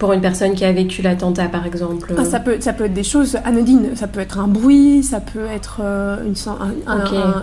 Pour 0.03 0.13
une 0.13 0.21
personne 0.21 0.57
qui 0.57 0.65
a 0.65 0.73
vécu 0.73 1.01
l'attentat, 1.01 1.45
par 1.45 1.65
exemple 1.65 2.13
ah, 2.19 2.25
ça, 2.25 2.41
peut, 2.41 2.57
ça 2.59 2.73
peut 2.73 2.87
être 2.87 2.93
des 2.93 3.05
choses 3.05 3.39
anodines. 3.45 3.95
Ça 3.95 4.09
peut 4.09 4.19
être 4.19 4.41
un 4.41 4.49
bruit, 4.49 5.05
ça 5.05 5.21
peut 5.21 5.47
être 5.47 5.79
euh, 5.81 6.17
une, 6.27 6.35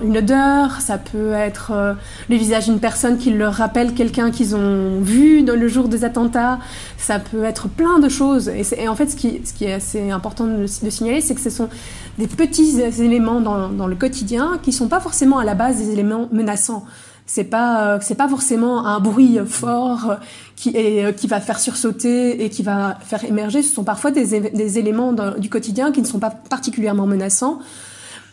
une, 0.10 0.18
odeur, 0.18 0.82
ça 0.82 0.98
peut 0.98 1.32
être 1.32 1.72
euh, 1.74 1.94
le 2.30 2.36
visage 2.36 2.66
d'une 2.66 2.82
personne 2.82 3.18
qui 3.18 3.32
leur 3.32 3.54
rappelle 3.54 3.94
quelqu'un 3.94 4.30
qu'ils 4.30 4.58
ont 4.58 5.00
vu 5.00 5.44
dans 5.44 5.56
le 5.56 5.70
jour 5.70 5.88
des 5.88 6.04
attentats. 6.04 6.60
Ça 6.98 7.18
peut 7.18 7.46
être 7.46 7.70
plein 7.70 8.00
de 8.00 8.10
choses. 8.10 8.50
Et, 8.50 8.89
en 8.89 8.96
fait, 8.96 9.08
ce 9.08 9.16
qui, 9.16 9.39
ce 9.46 9.54
qui, 9.54 9.63
est 9.63 9.75
assez 9.75 10.12
important 10.12 10.44
de, 10.44 10.63
de 10.63 10.89
signaler, 10.89 11.22
c'est 11.22 11.36
que 11.36 11.42
ce 11.42 11.50
sont 11.50 11.70
des 12.18 12.28
petits 12.28 12.82
éléments 12.82 13.39
dans, 13.39 13.70
dans 13.70 13.88
le 13.88 13.96
quotidien 13.96 14.60
qui 14.62 14.72
ne 14.72 14.75
sont 14.75 14.89
pas 14.89 15.00
forcément 15.00 15.38
à 15.38 15.46
la 15.46 15.56
base 15.56 15.78
des 15.78 15.92
éléments 15.92 16.28
menaçants 16.34 16.84
c'est 17.30 17.44
pas 17.44 17.84
euh, 17.84 18.00
c'est 18.02 18.16
pas 18.16 18.28
forcément 18.28 18.88
un 18.88 19.00
bruit 19.00 19.38
fort 19.46 20.16
qui 20.56 20.76
est 20.76 21.06
euh, 21.06 21.12
qui 21.12 21.28
va 21.28 21.40
faire 21.40 21.60
sursauter 21.60 22.44
et 22.44 22.50
qui 22.50 22.64
va 22.64 22.98
faire 23.06 23.24
émerger. 23.24 23.62
Ce 23.62 23.72
sont 23.72 23.84
parfois 23.84 24.10
des, 24.10 24.40
des 24.40 24.80
éléments 24.80 25.14
du 25.38 25.48
quotidien 25.48 25.92
qui 25.92 26.02
ne 26.02 26.08
sont 26.08 26.18
pas 26.18 26.32
particulièrement 26.32 27.06
menaçants 27.06 27.60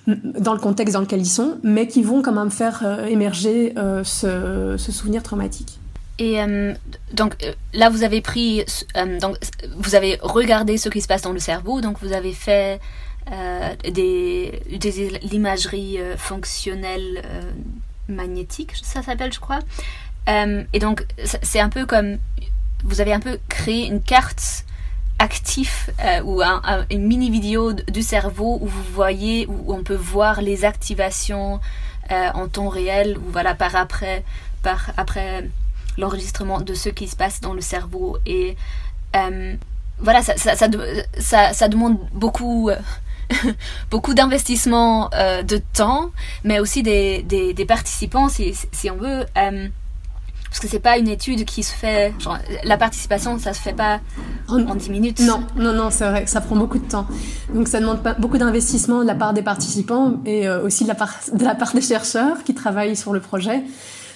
dans 0.07 0.55
le 0.55 0.61
contexte 0.61 0.95
dans 0.95 1.03
lequel 1.03 1.21
ils 1.21 1.27
sont 1.27 1.59
mais 1.63 1.89
qui 1.89 2.03
vont 2.03 2.23
quand 2.23 2.33
même 2.33 2.51
faire 2.51 2.81
euh, 2.87 3.05
émerger 3.05 3.75
ce, 4.03 4.77
ce, 4.79 4.93
souvenir 4.93 5.23
traumatique. 5.23 5.79
Et 6.19 6.39
donc 7.13 7.37
là 7.75 7.91
vous 7.91 8.03
avez 8.03 8.23
pris 8.23 8.65
donc 9.21 9.37
vous 9.77 9.95
avez 9.95 10.19
regardé 10.23 10.79
ce 10.79 10.89
qui 10.89 11.03
se 11.03 11.07
passe 11.07 11.21
dans 11.21 11.35
le 11.35 11.39
cerveau. 11.39 11.83
Donc 11.83 11.99
vous 12.01 12.15
avez 12.15 12.33
fait 12.33 12.81
des, 13.85 14.63
des 14.81 15.21
l'imagerie 15.31 15.99
fonctionnelle 16.17 17.23
magnétique, 18.09 18.73
ça 18.83 19.03
s'appelle, 19.03 19.33
je 19.33 19.41
crois. 19.41 19.61
Euh, 20.29 20.65
et 20.73 20.79
donc, 20.79 21.07
c'est 21.43 21.61
un 21.61 21.69
peu 21.69 21.87
comme. 21.87 22.19
Vous 22.85 23.01
avez 23.01 23.13
un 23.13 23.21
peu 23.21 23.39
créé 23.49 23.87
une 23.87 24.03
carte 24.03 24.65
active 25.19 25.91
euh, 26.05 26.21
ou 26.23 26.43
une 26.91 27.07
mini 27.07 27.31
vidéo 27.31 27.73
du 27.73 28.03
cerveau 28.03 28.59
où 28.61 28.67
vous 28.67 28.83
voyez, 28.93 29.47
où 29.47 29.73
on 29.73 29.83
peut 29.83 29.95
voir 29.95 30.43
les 30.43 30.65
activations 30.65 31.61
euh, 32.11 32.29
en 32.35 32.49
temps 32.49 32.69
réel, 32.69 33.17
ou 33.19 33.31
voilà, 33.31 33.55
par 33.55 33.75
après, 33.77 34.25
par 34.63 34.91
après 34.97 35.49
l'enregistrement 35.97 36.61
de 36.61 36.75
ce 36.75 36.91
qui 36.91 37.09
se 37.09 37.17
passe 37.17 37.41
dans 37.41 37.55
le 37.55 37.63
cerveau. 37.63 38.19
Et 38.27 38.57
voilà, 39.99 40.21
ça, 40.21 40.37
ça, 40.37 40.69
ça, 41.19 41.53
ça 41.55 41.69
demande 41.69 41.99
beaucoup 42.13 42.71
beaucoup 43.91 44.15
d'investissement 44.15 45.11
euh, 45.15 45.43
de 45.43 45.61
temps, 45.73 46.11
mais 46.45 46.61
aussi 46.61 46.83
des, 46.83 47.23
des, 47.23 47.67
participants, 47.67 48.29
si, 48.29 48.55
si, 48.73 48.91
on 48.91 48.97
veut. 48.97 49.25
Euh, 49.37 49.69
parce 50.49 50.61
que 50.61 50.69
c'est 50.69 50.81
pas 50.81 50.97
une 50.97 51.09
étude 51.09 51.45
qui 51.45 51.63
se 51.63 51.75
fait. 51.75 52.15
Genre, 52.19 52.39
la 52.65 52.79
participation, 52.79 53.39
ça 53.39 53.53
se 53.53 53.61
fait 53.61 53.75
pas 53.75 54.01
en 54.49 54.75
10 54.75 54.91
minutes. 54.91 55.21
Non, 55.21 55.43
non, 55.57 55.73
non, 55.73 55.91
c'est 55.91 56.09
vrai, 56.09 56.27
ça 56.27 56.41
prend 56.41 56.57
beaucoup 56.57 56.79
de 56.79 56.89
temps. 56.89 57.07
Donc 57.53 57.69
ça 57.69 57.81
demande 57.81 58.03
pas, 58.03 58.15
beaucoup 58.15 58.39
d'investissement 58.39 59.03
de 59.03 59.07
la 59.07 59.15
part 59.15 59.35
des 59.35 59.43
participants 59.43 60.15
et 60.25 60.49
euh, 60.49 60.63
aussi 60.63 60.85
de 60.85 60.89
la, 60.89 60.95
part, 60.95 61.15
de 61.33 61.45
la 61.45 61.55
part 61.55 61.75
des 61.75 61.83
chercheurs 61.83 62.43
qui 62.45 62.55
travaillent 62.55 62.97
sur 62.97 63.13
le 63.13 63.21
projet. 63.21 63.65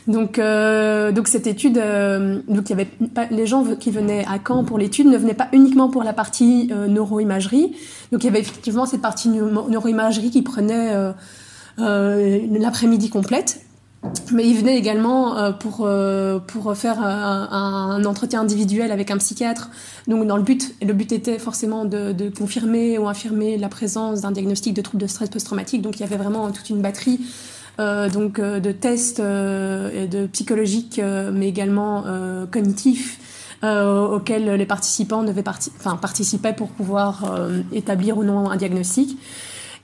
Donc, 0.07 0.39
euh, 0.39 1.13
donc 1.13 1.29
cette 1.29 1.47
étude, 1.47 1.79
euh, 1.79 2.41
donc 2.49 2.69
il 2.69 2.71
y 2.71 2.73
avait 2.73 2.87
pas, 2.87 3.27
les 3.31 3.47
gens 3.47 3.65
qui 3.77 3.91
venaient 3.91 4.25
à 4.27 4.39
Caen 4.47 4.65
pour 4.65 4.79
l'étude 4.79 5.07
ne 5.07 5.17
venaient 5.17 5.35
pas 5.35 5.49
uniquement 5.53 5.89
pour 5.91 6.03
la 6.03 6.13
partie 6.13 6.71
euh, 6.73 6.87
neuroimagerie. 6.87 7.77
Donc 8.13 8.23
il 8.23 8.27
y 8.27 8.29
avait 8.29 8.41
effectivement 8.41 8.87
cette 8.87 9.03
partie 9.03 9.29
neuroimagerie 9.29 10.31
qui 10.31 10.43
prenait 10.43 10.93
euh, 10.95 11.13
euh, 11.81 12.41
l'après-midi 12.51 13.11
complète. 13.11 13.61
Mais 14.33 14.49
ils 14.49 14.57
venaient 14.57 14.79
également 14.79 15.53
pour 15.61 15.87
pour 16.47 16.75
faire 16.75 17.03
un, 17.03 17.49
un, 18.01 18.05
entretien 18.07 18.41
individuel 18.41 18.93
avec 18.93 19.11
un 19.11 19.19
psychiatre. 19.19 19.69
Donc 20.09 20.27
dans 20.27 20.39
le 20.39 20.43
but, 20.43 20.75
le 20.81 20.95
but 20.95 21.13
était 21.13 21.39
forcément 21.39 21.85
de, 21.85 22.13
de 22.13 22.31
confirmer 22.31 22.97
ou 22.97 23.09
infirmer 23.09 23.59
la 23.59 23.69
présence 23.69 24.23
d'un 24.23 24.31
diagnostic 24.31 24.73
de 24.73 24.81
trouble 24.81 25.03
de 25.03 25.07
stress 25.07 25.29
post-traumatique. 25.29 25.83
Donc 25.83 25.97
il 25.97 26.01
y 26.01 26.05
avait 26.05 26.17
vraiment 26.17 26.51
toute 26.51 26.71
une 26.71 26.81
batterie 26.81 27.21
euh, 27.21 27.60
donc 27.79 28.39
euh, 28.39 28.61
de 28.61 28.73
tests 28.73 29.21
euh, 29.21 30.07
de 30.07 30.27
psychologiques, 30.27 31.01
mais 31.33 31.49
également 31.49 32.05
cognitifs. 32.51 33.19
auxquels 33.63 34.55
les 34.55 34.67
participants 34.67 35.23
devaient 35.23 35.45
enfin, 35.49 35.97
participer 35.97 36.53
pour 36.53 36.69
pouvoir 36.69 37.39
établir 37.73 38.19
ou 38.19 38.25
non 38.25 38.51
un 38.51 38.57
diagnostic. 38.57 39.19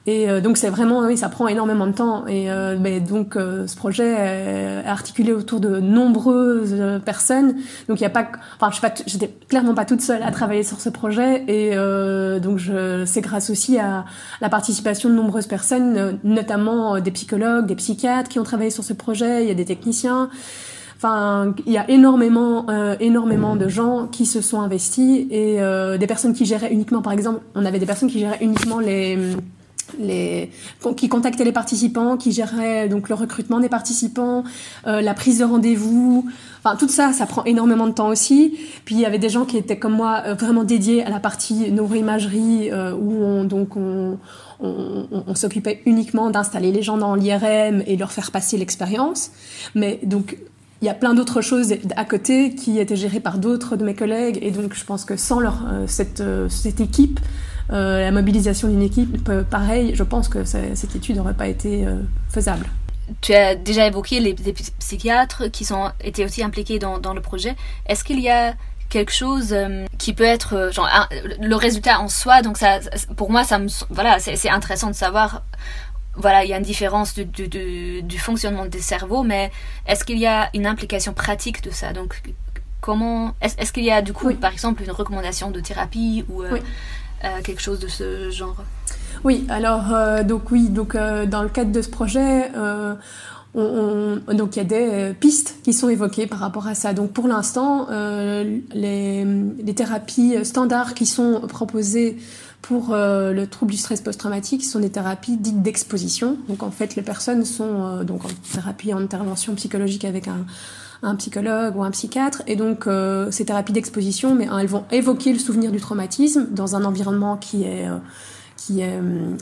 Et 0.06 0.30
euh, 0.30 0.40
donc 0.40 0.56
c'est 0.56 0.70
vraiment, 0.70 1.00
oui, 1.00 1.16
ça 1.16 1.28
prend 1.28 1.48
énormément 1.48 1.86
de 1.86 1.92
temps. 1.92 2.26
Et 2.26 2.50
euh, 2.50 2.76
mais 2.80 3.00
donc 3.00 3.36
euh, 3.36 3.66
ce 3.66 3.76
projet 3.76 4.08
est 4.08 4.86
articulé 4.86 5.32
autour 5.32 5.58
de 5.58 5.80
nombreuses 5.80 7.00
personnes. 7.04 7.56
Donc 7.88 8.00
il 8.00 8.04
y 8.04 8.06
a 8.06 8.10
pas, 8.10 8.28
enfin 8.58 8.70
je 8.70 8.76
suis 8.76 9.04
j'étais 9.06 9.30
clairement 9.48 9.75
pas 9.75 9.84
toute 9.84 10.00
seule 10.00 10.22
à 10.22 10.30
travailler 10.30 10.62
sur 10.62 10.80
ce 10.80 10.88
projet. 10.88 11.44
Et 11.48 11.75
donc 12.40 12.58
je, 12.58 13.04
c'est 13.04 13.20
grâce 13.20 13.50
aussi 13.50 13.78
à 13.78 14.04
la 14.40 14.48
participation 14.48 15.08
de 15.08 15.14
nombreuses 15.14 15.46
personnes, 15.46 16.18
notamment 16.22 17.00
des 17.00 17.10
psychologues, 17.10 17.66
des 17.66 17.76
psychiatres 17.76 18.28
qui 18.28 18.38
ont 18.38 18.44
travaillé 18.44 18.70
sur 18.70 18.84
ce 18.84 18.92
projet. 18.92 19.42
Il 19.42 19.48
y 19.48 19.50
a 19.50 19.54
des 19.54 19.64
techniciens. 19.64 20.30
Enfin, 20.96 21.54
il 21.66 21.72
y 21.72 21.78
a 21.78 21.88
énormément, 21.90 22.66
énormément 23.00 23.56
de 23.56 23.68
gens 23.68 24.06
qui 24.06 24.25
se 24.25 24.40
sont 24.40 24.60
investis 24.60 25.26
et 25.30 25.58
des 25.98 26.06
personnes 26.06 26.32
qui 26.32 26.46
géraient 26.46 26.72
uniquement, 26.72 27.02
par 27.02 27.12
exemple, 27.12 27.40
on 27.54 27.64
avait 27.64 27.78
des 27.78 27.86
personnes 27.86 28.08
qui 28.08 28.20
géraient 28.20 28.38
uniquement 28.40 28.78
les 28.78 29.18
qui 30.97 31.09
contactaient 31.09 31.45
les 31.45 31.52
participants, 31.52 32.16
qui 32.16 32.33
géraient 32.33 32.88
donc 32.88 33.09
le 33.09 33.14
recrutement 33.14 33.61
des 33.61 33.69
participants, 33.69 34.45
euh, 34.87 35.00
la 35.00 35.14
prise 35.14 35.38
de 35.38 35.45
rendez-vous. 35.45 36.26
Enfin, 36.62 36.76
tout 36.76 36.88
ça, 36.88 37.12
ça 37.12 37.26
prend 37.26 37.45
énormément 37.45 37.87
de 37.87 37.93
temps 37.93 38.09
aussi. 38.09 38.59
Puis 38.85 38.97
il 38.97 39.00
y 39.00 39.07
avait 39.07 39.19
des 39.19 39.28
gens 39.28 39.45
qui 39.45 39.57
étaient 39.57 39.78
comme 39.78 39.95
moi 39.95 40.23
euh, 40.26 40.35
vraiment 40.35 40.64
dédiés 40.64 41.05
à 41.05 41.11
la 41.11 41.21
partie 41.21 41.71
neuroimagerie 41.71 42.71
euh, 42.71 42.93
où 42.95 43.23
on, 43.23 43.45
donc 43.45 43.76
on, 43.76 44.19
on, 44.61 45.07
on, 45.26 45.35
s'occupait 45.35 45.83
uniquement 45.87 46.31
d'installer 46.31 46.73
les 46.73 46.83
gens 46.83 46.97
dans 46.97 47.14
l'IRM 47.14 47.83
et 47.87 47.97
leur 47.97 48.12
faire 48.12 48.31
passer 48.31 48.57
l'expérience. 48.57 49.31
Mais 49.75 50.00
donc 50.02 50.37
il 50.83 50.87
y 50.87 50.90
a 50.90 50.95
plein 50.95 51.14
d'autres 51.14 51.40
choses 51.40 51.75
à 51.97 52.05
côté 52.05 52.55
qui 52.55 52.78
étaient 52.78 52.97
gérées 52.97 53.21
par 53.21 53.38
d'autres 53.38 53.76
de 53.76 53.85
mes 53.85 53.95
collègues 53.95 54.38
et 54.43 54.50
donc 54.50 54.75
je 54.75 54.85
pense 54.85 55.07
que 55.07 55.16
sans 55.16 55.40
leur, 55.40 55.64
cette, 55.87 56.23
cette 56.50 56.81
équipe, 56.81 57.19
euh, 57.73 58.00
la 58.00 58.11
mobilisation 58.11 58.68
d'une 58.68 58.82
équipe, 58.82 59.30
pareil, 59.50 59.92
je 59.94 60.02
pense 60.02 60.28
que 60.28 60.44
cette 60.44 60.94
étude 60.94 61.16
n'aurait 61.16 61.35
pas 61.35 61.49
été 61.49 61.87
euh, 61.87 62.00
faisable. 62.28 62.66
tu 63.20 63.35
as 63.35 63.54
déjà 63.54 63.87
évoqué 63.87 64.20
les, 64.20 64.35
psychiatres 64.78 65.49
qui 65.49 65.64
sont 65.64 65.90
été 66.00 66.25
aussi 66.25 66.42
impliqués 66.42 66.78
dans, 66.78 66.99
dans 66.99 67.14
le 67.14 67.20
projet. 67.20 67.54
Est-ce 67.87 68.04
qu'il 68.04 68.20
y 68.20 68.28
a 68.28 68.54
quelque 68.88 69.12
chose 69.12 69.54
qui 69.99 70.12
peut 70.12 70.23
être 70.23 70.70
genre 70.73 70.88
le 71.40 71.56
résultat 71.56 71.99
en 71.99 72.06
soi 72.06 72.40
donc 72.40 72.56
ça 72.56 72.78
pour 73.16 73.32
moi 73.32 73.42
ça 73.42 73.58
me 73.58 73.66
voilà 73.90 74.20
c'est 74.20 74.49
intéressant 74.49 74.90
de 74.90 74.94
savoir 74.94 75.42
voilà, 76.16 76.44
il 76.44 76.50
y 76.50 76.54
a 76.54 76.56
une 76.56 76.62
différence 76.62 77.14
du, 77.14 77.26
du, 77.26 78.02
du, 78.02 78.18
fonctionnement 78.18 78.66
des 78.66 78.80
cerveaux, 78.80 79.23
mais 79.23 79.50
est-ce 79.87 80.04
qu'il 80.04 80.18
y 80.18 80.26
a 80.26 80.49
une 80.54 80.66
implication 80.66 81.12
pratique 81.12 81.62
de 81.62 81.70
ça? 81.70 81.92
Donc, 81.92 82.23
comment 82.80 83.35
est-ce 83.40 83.73
qu'il 83.73 83.85
y 83.85 83.90
a 83.90 84.00
du 84.02 84.12
coup, 84.12 84.32
par 84.35 84.52
exemple, 84.52 84.82
une 84.82 84.90
recommandation 84.90 85.50
de 85.50 85.61
thérapie 85.61 86.25
ou 86.28 86.42
euh, 86.42 86.52
euh, 86.52 86.58
quelque 87.42 87.61
chose 87.61 87.80
de 87.80 87.88
ce 87.88 88.30
genre 88.30 88.56
Oui, 89.25 89.44
alors 89.49 89.92
euh, 89.92 90.23
donc 90.23 90.50
oui, 90.50 90.68
donc 90.68 90.96
dans 90.96 91.42
le 91.42 91.49
cadre 91.49 91.73
de 91.73 91.82
ce 91.82 91.88
projet. 91.88 92.50
On, 93.58 94.20
donc 94.35 94.56
il 94.56 94.58
y 94.58 94.61
a 94.61 94.64
des 94.64 95.14
pistes 95.18 95.56
qui 95.64 95.73
sont 95.73 95.88
évoquées 95.88 96.26
par 96.26 96.40
rapport 96.40 96.66
à 96.66 96.75
ça. 96.75 96.92
Donc 96.92 97.12
pour 97.12 97.26
l'instant, 97.26 97.88
les, 98.75 99.75
thérapies 99.75 100.44
standards 100.44 100.94
qui 100.94 101.06
sont 101.06 101.40
proposées 101.49 102.18
pour 102.66 102.92
euh, 102.92 103.32
le 103.32 103.46
trouble 103.46 103.70
du 103.70 103.76
stress 103.76 104.00
post-traumatique, 104.00 104.64
ce 104.64 104.73
sont 104.73 104.80
des 104.80 104.90
thérapies 104.90 105.37
dites 105.37 105.62
d'exposition. 105.62 106.37
Donc 106.49 106.64
en 106.64 106.73
fait, 106.73 106.96
les 106.96 107.02
personnes 107.02 107.44
sont 107.44 107.87
euh, 107.87 108.02
donc 108.02 108.25
en 108.25 108.28
thérapie 108.52 108.92
en 108.92 108.99
intervention 108.99 109.54
psychologique 109.54 110.04
avec 110.04 110.26
un, 110.26 111.14
psychologue 111.14 111.76
ou 111.76 111.85
un 111.85 111.92
psychiatre. 111.92 112.42
Et 112.49 112.56
donc 112.56 112.88
euh, 112.88 113.30
ces 113.30 113.44
thérapies 113.44 113.73
d'exposition, 113.73 114.35
mais 114.35 114.49
elles 114.61 114.66
vont 114.66 114.85
évoquer 114.90 115.32
le 115.32 115.38
souvenir 115.38 115.70
du 115.70 115.78
traumatisme 115.78 116.49
dans 116.50 116.75
un 116.75 116.85
environnement 116.85 117.37
qui 117.37 117.62
est 117.62 117.87
qui 118.56 118.80
est 118.80 118.98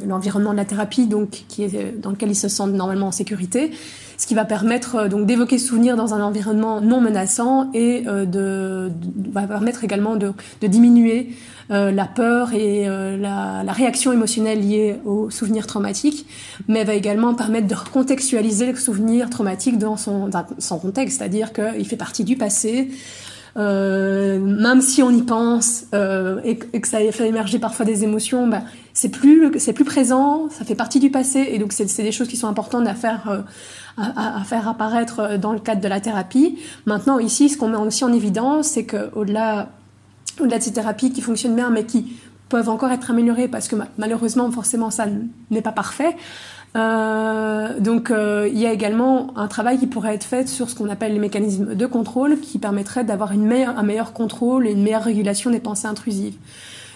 l'environnement 0.06 0.52
de 0.52 0.56
la 0.56 0.64
thérapie, 0.64 1.06
donc 1.06 1.44
qui 1.48 1.62
est 1.64 2.00
dans 2.00 2.10
lequel 2.10 2.30
ils 2.30 2.36
se 2.36 2.48
sentent 2.48 2.72
normalement 2.72 3.08
en 3.08 3.12
sécurité, 3.12 3.70
ce 4.16 4.26
qui 4.26 4.34
va 4.34 4.44
permettre 4.44 5.08
donc 5.08 5.26
d'évoquer 5.26 5.58
ce 5.58 5.68
souvenir 5.68 5.96
dans 5.96 6.14
un 6.14 6.22
environnement 6.22 6.80
non 6.80 7.00
menaçant 7.00 7.70
et 7.72 8.02
de, 8.02 8.24
de, 8.24 8.90
va 9.32 9.46
permettre 9.46 9.84
également 9.84 10.16
de, 10.16 10.32
de 10.60 10.66
diminuer 10.66 11.30
euh, 11.70 11.90
la 11.90 12.04
peur 12.04 12.52
et 12.52 12.86
euh, 12.86 13.16
la, 13.16 13.62
la, 13.64 13.72
réaction 13.72 14.12
émotionnelle 14.12 14.60
liée 14.60 14.96
au 15.06 15.30
souvenir 15.30 15.66
traumatique, 15.66 16.26
mais 16.68 16.84
va 16.84 16.92
également 16.92 17.34
permettre 17.34 17.66
de 17.66 17.74
recontextualiser 17.74 18.72
le 18.72 18.76
souvenir 18.76 19.30
traumatique 19.30 19.78
dans 19.78 19.96
son, 19.96 20.28
dans 20.28 20.44
son 20.58 20.78
contexte, 20.78 21.18
c'est-à-dire 21.18 21.54
qu'il 21.54 21.86
fait 21.86 21.96
partie 21.96 22.22
du 22.22 22.36
passé, 22.36 22.90
euh, 23.56 24.38
même 24.40 24.80
si 24.80 25.02
on 25.02 25.10
y 25.10 25.22
pense 25.22 25.84
euh, 25.94 26.40
et, 26.44 26.56
que 26.56 26.88
ça 26.88 26.98
fait 27.12 27.28
émerger 27.28 27.58
parfois 27.58 27.86
des 27.86 28.02
émotions, 28.02 28.48
bah, 28.48 28.62
c'est 28.92 29.10
plus 29.10 29.58
c'est 29.58 29.72
plus 29.72 29.84
présent, 29.84 30.48
ça 30.50 30.64
fait 30.64 30.74
partie 30.74 30.98
du 30.98 31.10
passé 31.10 31.48
et 31.50 31.58
donc 31.58 31.72
c'est 31.72 32.02
des 32.02 32.12
choses 32.12 32.28
qui 32.28 32.36
sont 32.36 32.48
importantes 32.48 32.86
à 32.86 32.94
faire 32.94 33.28
euh, 33.28 33.40
à, 33.96 34.40
à, 34.40 34.44
faire 34.44 34.68
apparaître 34.68 35.36
dans 35.38 35.52
le 35.52 35.60
cadre 35.60 35.80
de 35.80 35.88
la 35.88 36.00
thérapie. 36.00 36.58
Maintenant 36.86 37.18
ici, 37.20 37.48
ce 37.48 37.56
qu'on 37.56 37.68
met 37.68 37.76
aussi 37.76 38.04
en 38.04 38.12
évidence, 38.12 38.68
c'est 38.68 38.84
que 38.84 39.10
au-delà 39.14 39.68
au-delà 40.40 40.58
de 40.58 40.62
ces 40.64 40.72
thérapies 40.72 41.12
qui 41.12 41.20
fonctionnent 41.20 41.54
bien, 41.54 41.70
mais 41.70 41.84
qui 41.84 42.16
peuvent 42.48 42.68
encore 42.68 42.90
être 42.90 43.10
améliorées 43.10 43.48
parce 43.48 43.68
que 43.68 43.76
malheureusement, 43.98 44.50
forcément, 44.50 44.90
ça 44.90 45.06
n'est 45.50 45.62
pas 45.62 45.72
parfait. 45.72 46.16
Euh, 46.76 47.78
donc, 47.78 48.10
euh, 48.10 48.48
il 48.52 48.58
y 48.58 48.66
a 48.66 48.72
également 48.72 49.36
un 49.36 49.46
travail 49.46 49.78
qui 49.78 49.86
pourrait 49.86 50.14
être 50.14 50.24
fait 50.24 50.48
sur 50.48 50.68
ce 50.68 50.74
qu'on 50.74 50.88
appelle 50.88 51.12
les 51.12 51.18
mécanismes 51.18 51.74
de 51.74 51.86
contrôle, 51.86 52.40
qui 52.40 52.58
permettraient 52.58 53.04
d'avoir 53.04 53.32
une 53.32 53.44
meilleure, 53.44 53.78
un 53.78 53.84
meilleur 53.84 54.12
contrôle 54.12 54.66
et 54.66 54.72
une 54.72 54.82
meilleure 54.82 55.04
régulation 55.04 55.50
des 55.50 55.60
pensées 55.60 55.86
intrusives. 55.86 56.36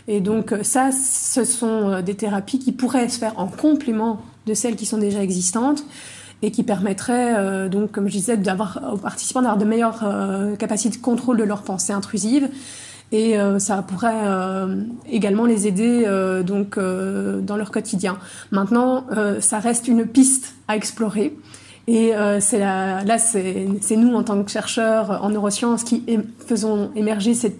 Et 0.08 0.20
donc, 0.20 0.52
euh, 0.52 0.62
ça, 0.62 0.90
ce 0.90 1.44
sont 1.44 1.90
euh, 1.90 2.02
des 2.02 2.14
thérapies 2.14 2.58
qui 2.58 2.72
pourraient 2.72 3.10
se 3.10 3.18
faire 3.18 3.38
en 3.38 3.46
complément 3.46 4.22
de 4.46 4.54
celles 4.54 4.74
qui 4.74 4.86
sont 4.86 4.96
déjà 4.96 5.22
existantes 5.22 5.84
et 6.40 6.50
qui 6.50 6.62
permettraient, 6.62 7.34
euh, 7.36 7.68
donc, 7.68 7.92
comme 7.92 8.08
je 8.08 8.12
disais, 8.12 8.36
d'avoir 8.38 8.94
aux 8.94 8.96
participants 8.96 9.42
d'avoir 9.42 9.58
de 9.58 9.66
meilleures 9.66 10.56
capacités 10.58 10.96
de 10.96 11.02
contrôle 11.02 11.36
de 11.36 11.44
leurs 11.44 11.62
pensées 11.62 11.92
intrusives 11.92 12.48
et 13.10 13.38
euh, 13.38 13.58
ça 13.58 13.82
pourrait 13.82 14.10
euh, 14.14 14.82
également 15.10 15.46
les 15.46 15.66
aider 15.66 16.04
euh, 16.06 16.42
donc 16.42 16.78
dans 16.78 17.56
leur 17.56 17.70
quotidien. 17.70 18.18
Maintenant, 18.50 19.06
ça 19.40 19.58
reste 19.58 19.88
une 19.88 20.06
piste 20.06 20.54
à 20.66 20.76
explorer. 20.76 21.36
Et 21.86 22.12
c'est 22.40 22.58
là, 22.58 23.18
c'est 23.18 23.96
nous 23.96 24.14
en 24.14 24.22
tant 24.22 24.42
que 24.42 24.50
chercheurs 24.50 25.24
en 25.24 25.30
neurosciences 25.30 25.84
qui 25.84 26.04
faisons 26.46 26.90
émerger 26.94 27.32
cette 27.32 27.56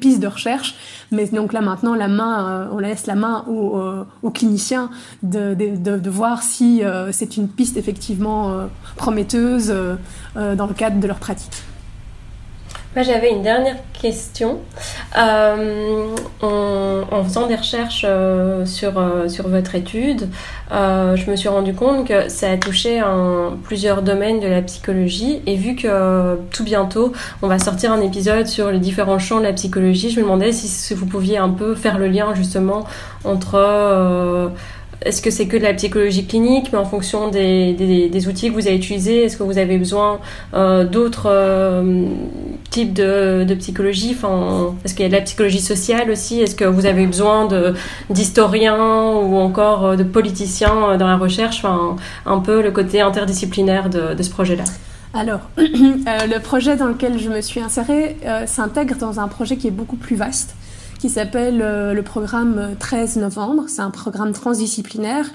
piste 0.00 0.20
de 0.20 0.28
recherche. 0.28 0.76
Mais 1.10 1.26
donc 1.26 1.52
là 1.52 1.60
maintenant, 1.60 1.94
la 1.94 2.06
main, 2.06 2.68
on 2.72 2.78
laisse 2.78 3.06
la 3.06 3.16
main 3.16 3.44
aux, 3.48 4.30
cliniciens 4.30 4.90
de, 5.24 5.54
de, 5.54 6.10
voir 6.10 6.42
si 6.42 6.82
c'est 7.10 7.36
une 7.36 7.48
piste 7.48 7.76
effectivement 7.76 8.68
prometteuse 8.96 9.74
dans 10.36 10.66
le 10.66 10.74
cadre 10.74 11.00
de 11.00 11.06
leur 11.08 11.18
pratique. 11.18 11.64
Moi, 12.96 13.02
j'avais 13.02 13.30
une 13.30 13.42
dernière 13.42 13.76
question. 13.92 14.58
Euh, 15.18 16.14
en, 16.40 17.24
faisant 17.24 17.46
des 17.46 17.54
recherches 17.54 18.06
euh, 18.08 18.64
sur, 18.64 18.98
euh, 18.98 19.28
sur 19.28 19.48
votre 19.48 19.74
étude, 19.74 20.30
je 20.70 21.30
me 21.30 21.36
suis 21.36 21.50
rendu 21.50 21.74
compte 21.74 22.08
que 22.08 22.30
ça 22.30 22.50
a 22.50 22.56
touché 22.56 23.02
plusieurs 23.64 24.00
domaines 24.00 24.40
de 24.40 24.46
la 24.46 24.62
psychologie. 24.62 25.42
Et 25.44 25.56
vu 25.56 25.76
que 25.76 26.36
tout 26.50 26.64
bientôt, 26.64 27.12
on 27.42 27.48
va 27.48 27.58
sortir 27.58 27.92
un 27.92 28.00
épisode 28.00 28.46
sur 28.46 28.70
les 28.70 28.78
différents 28.78 29.18
champs 29.18 29.40
de 29.40 29.44
la 29.44 29.52
psychologie, 29.52 30.08
je 30.08 30.16
me 30.16 30.24
demandais 30.24 30.52
si 30.52 30.94
vous 30.94 31.04
pouviez 31.04 31.36
un 31.36 31.50
peu 31.50 31.74
faire 31.74 31.98
le 31.98 32.06
lien 32.08 32.34
justement 32.34 32.86
entre 33.24 34.52
est-ce 35.02 35.20
que 35.20 35.30
c'est 35.30 35.46
que 35.46 35.56
de 35.56 35.62
la 35.62 35.74
psychologie 35.74 36.26
clinique, 36.26 36.70
mais 36.72 36.78
en 36.78 36.84
fonction 36.84 37.28
des, 37.28 37.74
des, 37.74 38.28
outils 38.28 38.48
que 38.48 38.54
vous 38.54 38.66
avez 38.66 38.76
utilisés, 38.76 39.24
est-ce 39.24 39.36
que 39.36 39.42
vous 39.42 39.58
avez 39.58 39.76
besoin 39.78 40.20
euh, 40.54 40.84
d'autres 40.84 41.28
euh, 41.30 42.06
types 42.70 42.94
de, 42.94 43.44
de 43.44 43.54
psychologie? 43.54 44.16
Enfin, 44.16 44.74
Est-ce 44.84 44.94
qu'il 44.94 45.02
y 45.02 45.06
a 45.06 45.10
de 45.10 45.14
la 45.14 45.20
psychologie 45.20 45.60
sociale 45.60 46.10
aussi? 46.10 46.40
Est-ce 46.40 46.56
que 46.56 46.64
vous 46.64 46.86
avez 46.86 47.06
besoin 47.06 47.48
d'historiens 48.08 49.12
ou 49.12 49.36
encore 49.36 49.84
euh, 49.84 49.96
de 49.96 50.02
politiciens 50.04 50.96
dans 50.96 51.06
la 51.06 51.16
recherche? 51.16 51.58
Enfin, 51.58 51.96
Un 52.24 52.38
peu 52.38 52.62
le 52.62 52.70
côté 52.70 53.00
interdisciplinaire 53.00 53.90
de, 53.90 54.14
de 54.14 54.22
ce 54.22 54.30
projet-là. 54.30 54.64
Alors, 55.12 55.40
le 55.58 56.38
projet 56.38 56.76
dans 56.76 56.88
lequel 56.88 57.18
je 57.18 57.28
me 57.28 57.40
suis 57.42 57.60
insérée 57.60 58.16
s'intègre 58.46 58.96
dans 58.96 59.20
un 59.20 59.28
projet 59.28 59.56
qui 59.56 59.68
est 59.68 59.72
beaucoup 59.72 59.96
plus 59.96 60.16
vaste 60.16 60.54
qui 60.98 61.08
s'appelle 61.10 61.60
euh, 61.62 61.92
le 61.92 62.02
programme 62.02 62.74
13 62.78 63.16
novembre. 63.16 63.64
C'est 63.68 63.82
un 63.82 63.90
programme 63.90 64.32
transdisciplinaire 64.32 65.30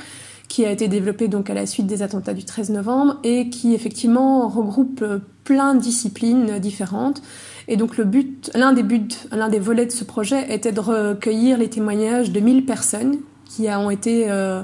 qui 0.47 0.65
a 0.65 0.71
été 0.71 0.87
développé 0.87 1.27
donc 1.27 1.49
à 1.49 1.53
la 1.53 1.65
suite 1.65 1.87
des 1.87 2.01
attentats 2.01 2.33
du 2.33 2.43
13 2.43 2.71
novembre 2.71 3.17
et 3.23 3.49
qui 3.49 3.73
effectivement 3.73 4.47
regroupe 4.47 5.01
euh, 5.01 5.19
plein 5.43 5.75
de 5.75 5.79
disciplines 5.79 6.59
différentes. 6.59 7.21
Et 7.67 7.77
donc 7.77 7.97
le 7.97 8.03
but, 8.03 8.51
l'un 8.53 8.73
des 8.73 8.83
buts, 8.83 9.07
l'un 9.31 9.49
des 9.49 9.59
volets 9.59 9.85
de 9.85 9.91
ce 9.91 10.03
projet 10.03 10.53
était 10.53 10.71
de 10.71 10.79
recueillir 10.79 11.57
les 11.57 11.69
témoignages 11.69 12.31
de 12.31 12.39
1000 12.39 12.65
personnes 12.65 13.17
qui 13.45 13.69
ont 13.69 13.89
été 13.89 14.25
euh, 14.29 14.63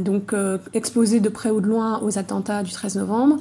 donc 0.00 0.34
exposées 0.72 1.20
de 1.20 1.28
près 1.28 1.50
ou 1.50 1.60
de 1.60 1.66
loin 1.66 2.00
aux 2.02 2.18
attentats 2.18 2.62
du 2.62 2.72
13 2.72 2.96
novembre. 2.96 3.36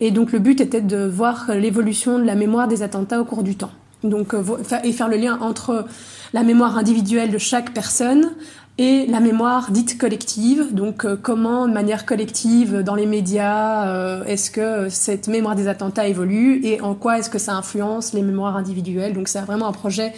Et 0.00 0.10
donc 0.10 0.32
le 0.32 0.38
but 0.38 0.60
était 0.60 0.82
de 0.82 1.04
voir 1.04 1.50
l'évolution 1.54 2.18
de 2.18 2.24
la 2.24 2.34
mémoire 2.34 2.68
des 2.68 2.82
attentats 2.82 3.20
au 3.20 3.24
cours 3.24 3.42
du 3.42 3.56
temps. 3.56 3.72
Donc, 4.04 4.34
euh, 4.34 4.42
et 4.84 4.92
faire 4.92 5.08
le 5.08 5.16
lien 5.16 5.38
entre 5.40 5.86
la 6.32 6.42
mémoire 6.42 6.76
individuelle 6.76 7.30
de 7.30 7.38
chaque 7.38 7.72
personne 7.72 8.32
et 8.78 9.06
la 9.06 9.20
mémoire 9.20 9.70
dite 9.70 9.96
collective. 9.96 10.74
Donc, 10.74 11.04
euh, 11.04 11.16
comment, 11.20 11.66
de 11.66 11.72
manière 11.72 12.04
collective, 12.04 12.82
dans 12.82 12.94
les 12.94 13.06
médias, 13.06 13.88
euh, 13.88 14.24
est-ce 14.24 14.50
que 14.50 14.88
cette 14.90 15.28
mémoire 15.28 15.56
des 15.56 15.66
attentats 15.66 16.06
évolue 16.06 16.60
et 16.62 16.80
en 16.82 16.94
quoi 16.94 17.18
est-ce 17.18 17.30
que 17.30 17.38
ça 17.38 17.54
influence 17.54 18.12
les 18.12 18.22
mémoires 18.22 18.56
individuelles? 18.56 19.14
Donc, 19.14 19.28
c'est 19.28 19.40
vraiment 19.40 19.66
un 19.66 19.72
projet 19.72 20.12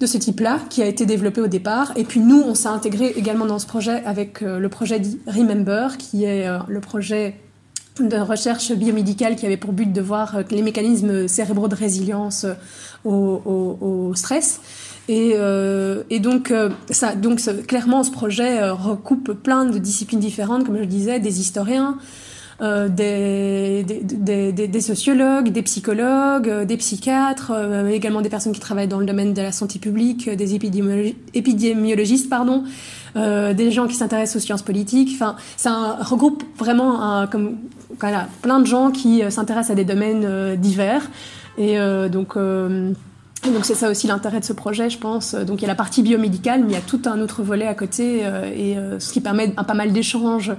de 0.00 0.06
ce 0.06 0.18
type-là 0.18 0.58
qui 0.68 0.82
a 0.82 0.86
été 0.86 1.06
développé 1.06 1.40
au 1.40 1.46
départ. 1.46 1.92
Et 1.96 2.04
puis 2.04 2.20
nous, 2.20 2.42
on 2.42 2.54
s'est 2.54 2.68
intégré 2.68 3.12
également 3.16 3.46
dans 3.46 3.60
ce 3.60 3.66
projet 3.66 4.02
avec 4.04 4.40
le 4.40 4.68
projet 4.68 4.98
dit 4.98 5.20
Remember, 5.28 5.96
qui 5.96 6.24
est 6.24 6.48
le 6.66 6.80
projet 6.80 7.36
de 8.00 8.16
recherche 8.16 8.72
biomédicale 8.72 9.36
qui 9.36 9.46
avait 9.46 9.56
pour 9.56 9.72
but 9.72 9.92
de 9.92 10.00
voir 10.00 10.38
les 10.50 10.62
mécanismes 10.62 11.28
cérébraux 11.28 11.68
de 11.68 11.74
résilience 11.74 12.46
au, 13.04 14.12
stress. 14.14 14.60
Et, 15.08 15.32
euh, 15.34 16.04
et, 16.10 16.20
donc, 16.20 16.50
euh, 16.50 16.70
ça, 16.90 17.14
donc 17.14 17.40
clairement, 17.66 18.04
ce 18.04 18.10
projet 18.10 18.62
euh, 18.62 18.72
recoupe 18.72 19.32
plein 19.32 19.64
de 19.64 19.78
disciplines 19.78 20.20
différentes, 20.20 20.64
comme 20.64 20.76
je 20.76 20.80
le 20.80 20.86
disais, 20.86 21.18
des 21.18 21.40
historiens, 21.40 21.98
euh, 22.62 22.88
des, 22.88 24.80
sociologues, 24.80 25.50
des 25.50 25.62
psychologues, 25.62 26.48
euh, 26.48 26.64
des 26.64 26.76
psychiatres, 26.76 27.52
également 27.90 28.20
des 28.20 28.28
personnes 28.28 28.52
qui 28.52 28.60
travaillent 28.60 28.88
dans 28.88 29.00
le 29.00 29.06
domaine 29.06 29.34
de 29.34 29.42
la 29.42 29.52
santé 29.52 29.78
publique, 29.78 30.30
des 30.30 30.54
épidémiologistes, 30.54 32.30
pardon, 32.30 32.64
des 33.14 33.70
gens 33.70 33.86
qui 33.86 33.94
s'intéressent 33.94 34.36
aux 34.36 34.44
sciences 34.44 34.62
politiques. 34.62 35.10
Enfin, 35.14 35.36
ça 35.56 35.98
regroupe 36.00 36.42
vraiment 36.56 37.26
comme, 37.26 37.56
plein 37.98 38.60
de 38.60 38.66
gens 38.66 38.90
qui 38.90 39.22
s'intéressent 39.30 39.70
à 39.70 39.74
des 39.74 39.84
domaines 39.84 40.56
divers. 40.56 41.02
Et 41.58 41.78
euh, 41.78 42.08
donc, 42.08 42.36
euh, 42.36 42.92
donc 43.44 43.64
c'est 43.64 43.74
ça 43.74 43.90
aussi 43.90 44.06
l'intérêt 44.06 44.40
de 44.40 44.44
ce 44.44 44.52
projet, 44.52 44.90
je 44.90 44.98
pense. 44.98 45.34
Donc 45.34 45.60
il 45.60 45.62
y 45.62 45.64
a 45.66 45.68
la 45.68 45.74
partie 45.74 46.02
biomédicale, 46.02 46.62
mais 46.62 46.72
il 46.72 46.74
y 46.74 46.78
a 46.78 46.80
tout 46.80 47.02
un 47.06 47.20
autre 47.20 47.42
volet 47.42 47.66
à 47.66 47.74
côté, 47.74 48.20
euh, 48.22 48.50
et 48.54 48.76
ce 48.98 49.12
qui 49.12 49.20
permet 49.20 49.52
un 49.56 49.64
pas 49.64 49.74
mal 49.74 49.92
d'échanges 49.92 50.52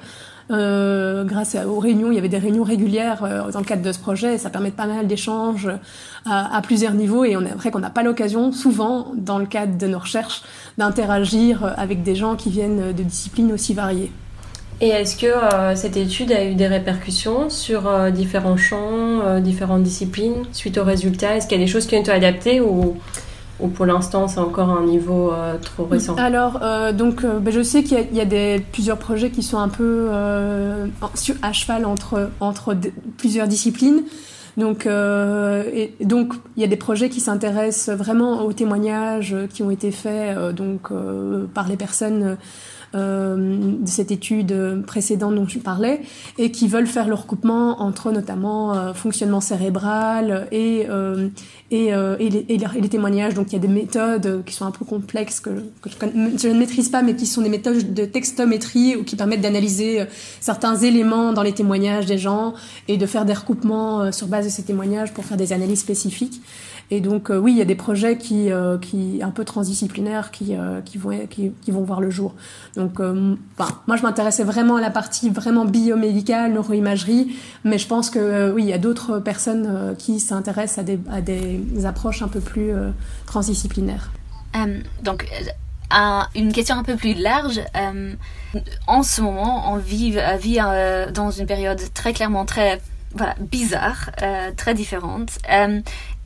grâce 0.49 1.55
aux 1.55 1.79
réunions, 1.79 2.11
il 2.11 2.15
y 2.15 2.19
avait 2.19 2.29
des 2.29 2.37
réunions 2.37 2.63
régulières 2.63 3.49
dans 3.51 3.59
le 3.59 3.65
cadre 3.65 3.81
de 3.81 3.91
ce 3.91 3.99
projet, 3.99 4.35
et 4.35 4.37
ça 4.37 4.49
permet 4.49 4.71
pas 4.71 4.85
mal 4.85 5.07
d'échanges 5.07 5.69
à, 6.25 6.61
plusieurs 6.61 6.93
niveaux, 6.93 7.25
et 7.25 7.35
on 7.35 7.41
est 7.41 7.53
vrai 7.53 7.71
qu'on 7.71 7.79
n'a 7.79 7.89
pas 7.89 8.03
l'occasion, 8.03 8.51
souvent, 8.51 9.11
dans 9.15 9.39
le 9.39 9.45
cadre 9.45 9.77
de 9.77 9.87
nos 9.87 9.99
recherches, 9.99 10.43
d'interagir 10.77 11.73
avec 11.77 12.03
des 12.03 12.15
gens 12.15 12.35
qui 12.35 12.49
viennent 12.49 12.93
de 12.93 13.03
disciplines 13.03 13.51
aussi 13.51 13.73
variées. 13.73 14.11
Et 14.81 14.89
est-ce 14.89 15.15
que 15.15 15.27
euh, 15.27 15.75
cette 15.75 15.95
étude 15.97 16.31
a 16.31 16.43
eu 16.43 16.55
des 16.55 16.67
répercussions 16.67 17.49
sur 17.49 17.87
euh, 17.87 18.09
différents 18.09 18.57
champs, 18.57 19.21
euh, 19.21 19.39
différentes 19.39 19.83
disciplines 19.83 20.43
suite 20.51 20.77
aux 20.77 20.83
résultats? 20.83 21.37
Est-ce 21.37 21.47
qu'il 21.47 21.57
y 21.57 21.61
a 21.61 21.65
des 21.65 21.71
choses 21.71 21.85
qui 21.85 21.95
ont 21.95 22.01
été 22.01 22.11
adaptées 22.11 22.59
ou 23.59 23.67
pour 23.67 23.85
l'instant 23.85 24.27
c'est 24.27 24.39
encore 24.39 24.69
un 24.69 24.83
niveau 24.83 25.31
trop 25.61 25.85
récent? 25.85 26.15
Alors, 26.15 26.59
donc, 26.93 27.25
ben, 27.25 27.53
je 27.53 27.61
sais 27.61 27.83
qu'il 27.83 28.07
y 28.13 28.21
a, 28.21 28.25
des, 28.25 28.63
plusieurs 28.71 28.97
projets 28.97 29.29
qui 29.29 29.43
sont 29.43 29.59
un 29.59 29.69
peu 29.69 30.09
à 30.11 31.53
cheval 31.53 31.85
entre, 31.85 32.31
entre 32.39 32.75
plusieurs 33.17 33.47
disciplines. 33.47 34.03
Donc, 34.57 34.85
et, 34.85 35.93
donc, 36.01 36.33
il 36.55 36.61
y 36.61 36.63
a 36.63 36.67
des 36.67 36.75
projets 36.75 37.09
qui 37.09 37.19
s'intéressent 37.19 37.95
vraiment 37.95 38.43
aux 38.43 38.53
témoignages 38.53 39.35
qui 39.53 39.63
ont 39.63 39.71
été 39.71 39.91
faits 39.91 40.37
donc 40.55 40.89
par 41.53 41.67
les 41.67 41.77
personnes 41.77 42.37
euh, 42.95 43.35
de 43.81 43.89
cette 43.89 44.11
étude 44.11 44.83
précédente 44.85 45.33
dont 45.33 45.47
je 45.47 45.57
parlais, 45.57 46.01
et 46.37 46.51
qui 46.51 46.67
veulent 46.67 46.85
faire 46.85 47.07
le 47.07 47.15
recoupement 47.15 47.81
entre 47.81 48.11
notamment 48.11 48.75
euh, 48.75 48.93
fonctionnement 48.93 49.41
cérébral 49.41 50.47
et, 50.51 50.85
euh, 50.89 51.29
et, 51.71 51.87
et, 51.87 52.29
les, 52.29 52.45
et, 52.49 52.57
les, 52.59 52.89
témoignages. 52.89 53.33
Donc 53.33 53.47
il 53.47 53.53
y 53.53 53.55
a 53.55 53.59
des 53.59 53.67
méthodes 53.67 54.43
qui 54.45 54.53
sont 54.53 54.65
un 54.65 54.71
peu 54.71 54.85
complexes 54.85 55.39
que, 55.39 55.49
que 55.81 55.89
je, 55.89 55.95
je, 56.37 56.47
ne 56.49 56.59
maîtrise 56.59 56.89
pas, 56.89 57.01
mais 57.01 57.15
qui 57.15 57.25
sont 57.25 57.41
des 57.41 57.49
méthodes 57.49 57.95
de 57.95 58.05
textométrie 58.05 58.95
ou 58.95 59.03
qui 59.03 59.15
permettent 59.15 59.41
d'analyser 59.41 60.05
certains 60.39 60.75
éléments 60.75 61.33
dans 61.33 61.41
les 61.41 61.53
témoignages 61.53 62.05
des 62.05 62.19
gens 62.19 62.53
et 62.87 62.97
de 62.97 63.05
faire 63.07 63.25
des 63.25 63.33
recoupements 63.33 64.11
sur 64.11 64.27
base 64.27 64.42
de 64.43 64.49
ces 64.49 64.63
témoignages 64.63 65.13
pour 65.13 65.25
faire 65.25 65.37
des 65.37 65.53
analyses 65.53 65.81
spécifiques. 65.81 66.41
Et 66.91 67.01
donc 67.01 67.29
euh, 67.31 67.37
oui, 67.37 67.53
il 67.53 67.57
y 67.57 67.61
a 67.61 67.65
des 67.65 67.75
projets 67.75 68.17
qui, 68.17 68.51
euh, 68.51 68.77
qui 68.77 69.21
un 69.23 69.31
peu 69.31 69.45
transdisciplinaires 69.45 70.31
qui, 70.31 70.55
euh, 70.55 70.81
qui, 70.81 70.97
vont, 70.97 71.25
qui, 71.27 71.51
vont 71.71 71.83
voir 71.83 72.01
le 72.01 72.09
jour. 72.09 72.35
Donc 72.75 72.99
moi, 72.99 73.97
je 73.97 74.01
m'intéressais 74.03 74.43
vraiment 74.43 74.75
à 74.75 74.81
la 74.81 74.91
partie 74.91 75.29
vraiment 75.29 75.65
biomédicale, 75.65 76.53
neuroimagerie, 76.53 77.35
mais 77.63 77.77
je 77.77 77.87
pense 77.87 78.09
que 78.09 78.51
oui, 78.51 78.63
il 78.63 78.69
y 78.69 78.73
a 78.73 78.77
d'autres 78.77 79.19
personnes 79.19 79.95
qui 79.97 80.19
s'intéressent 80.19 80.79
à 80.79 80.83
des, 80.83 80.99
à 81.11 81.21
des 81.21 81.85
approches 81.85 82.21
un 82.21 82.27
peu 82.27 82.39
plus 82.39 82.71
transdisciplinaires. 83.25 84.11
donc 85.03 85.27
une 86.35 86.51
question 86.51 86.75
un 86.75 86.83
peu 86.83 86.95
plus 86.95 87.13
large. 87.13 87.61
en 88.87 89.03
ce 89.03 89.21
moment, 89.21 89.71
on 89.73 89.77
vit, 89.77 90.17
vit 90.39 90.59
dans 91.13 91.31
une 91.31 91.45
période 91.45 91.81
très 91.93 92.13
clairement 92.13 92.45
très 92.45 92.81
voilà, 93.13 93.35
bizarre, 93.39 94.11
très 94.55 94.73
différente. 94.73 95.37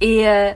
Et 0.02 0.28
euh, 0.28 0.52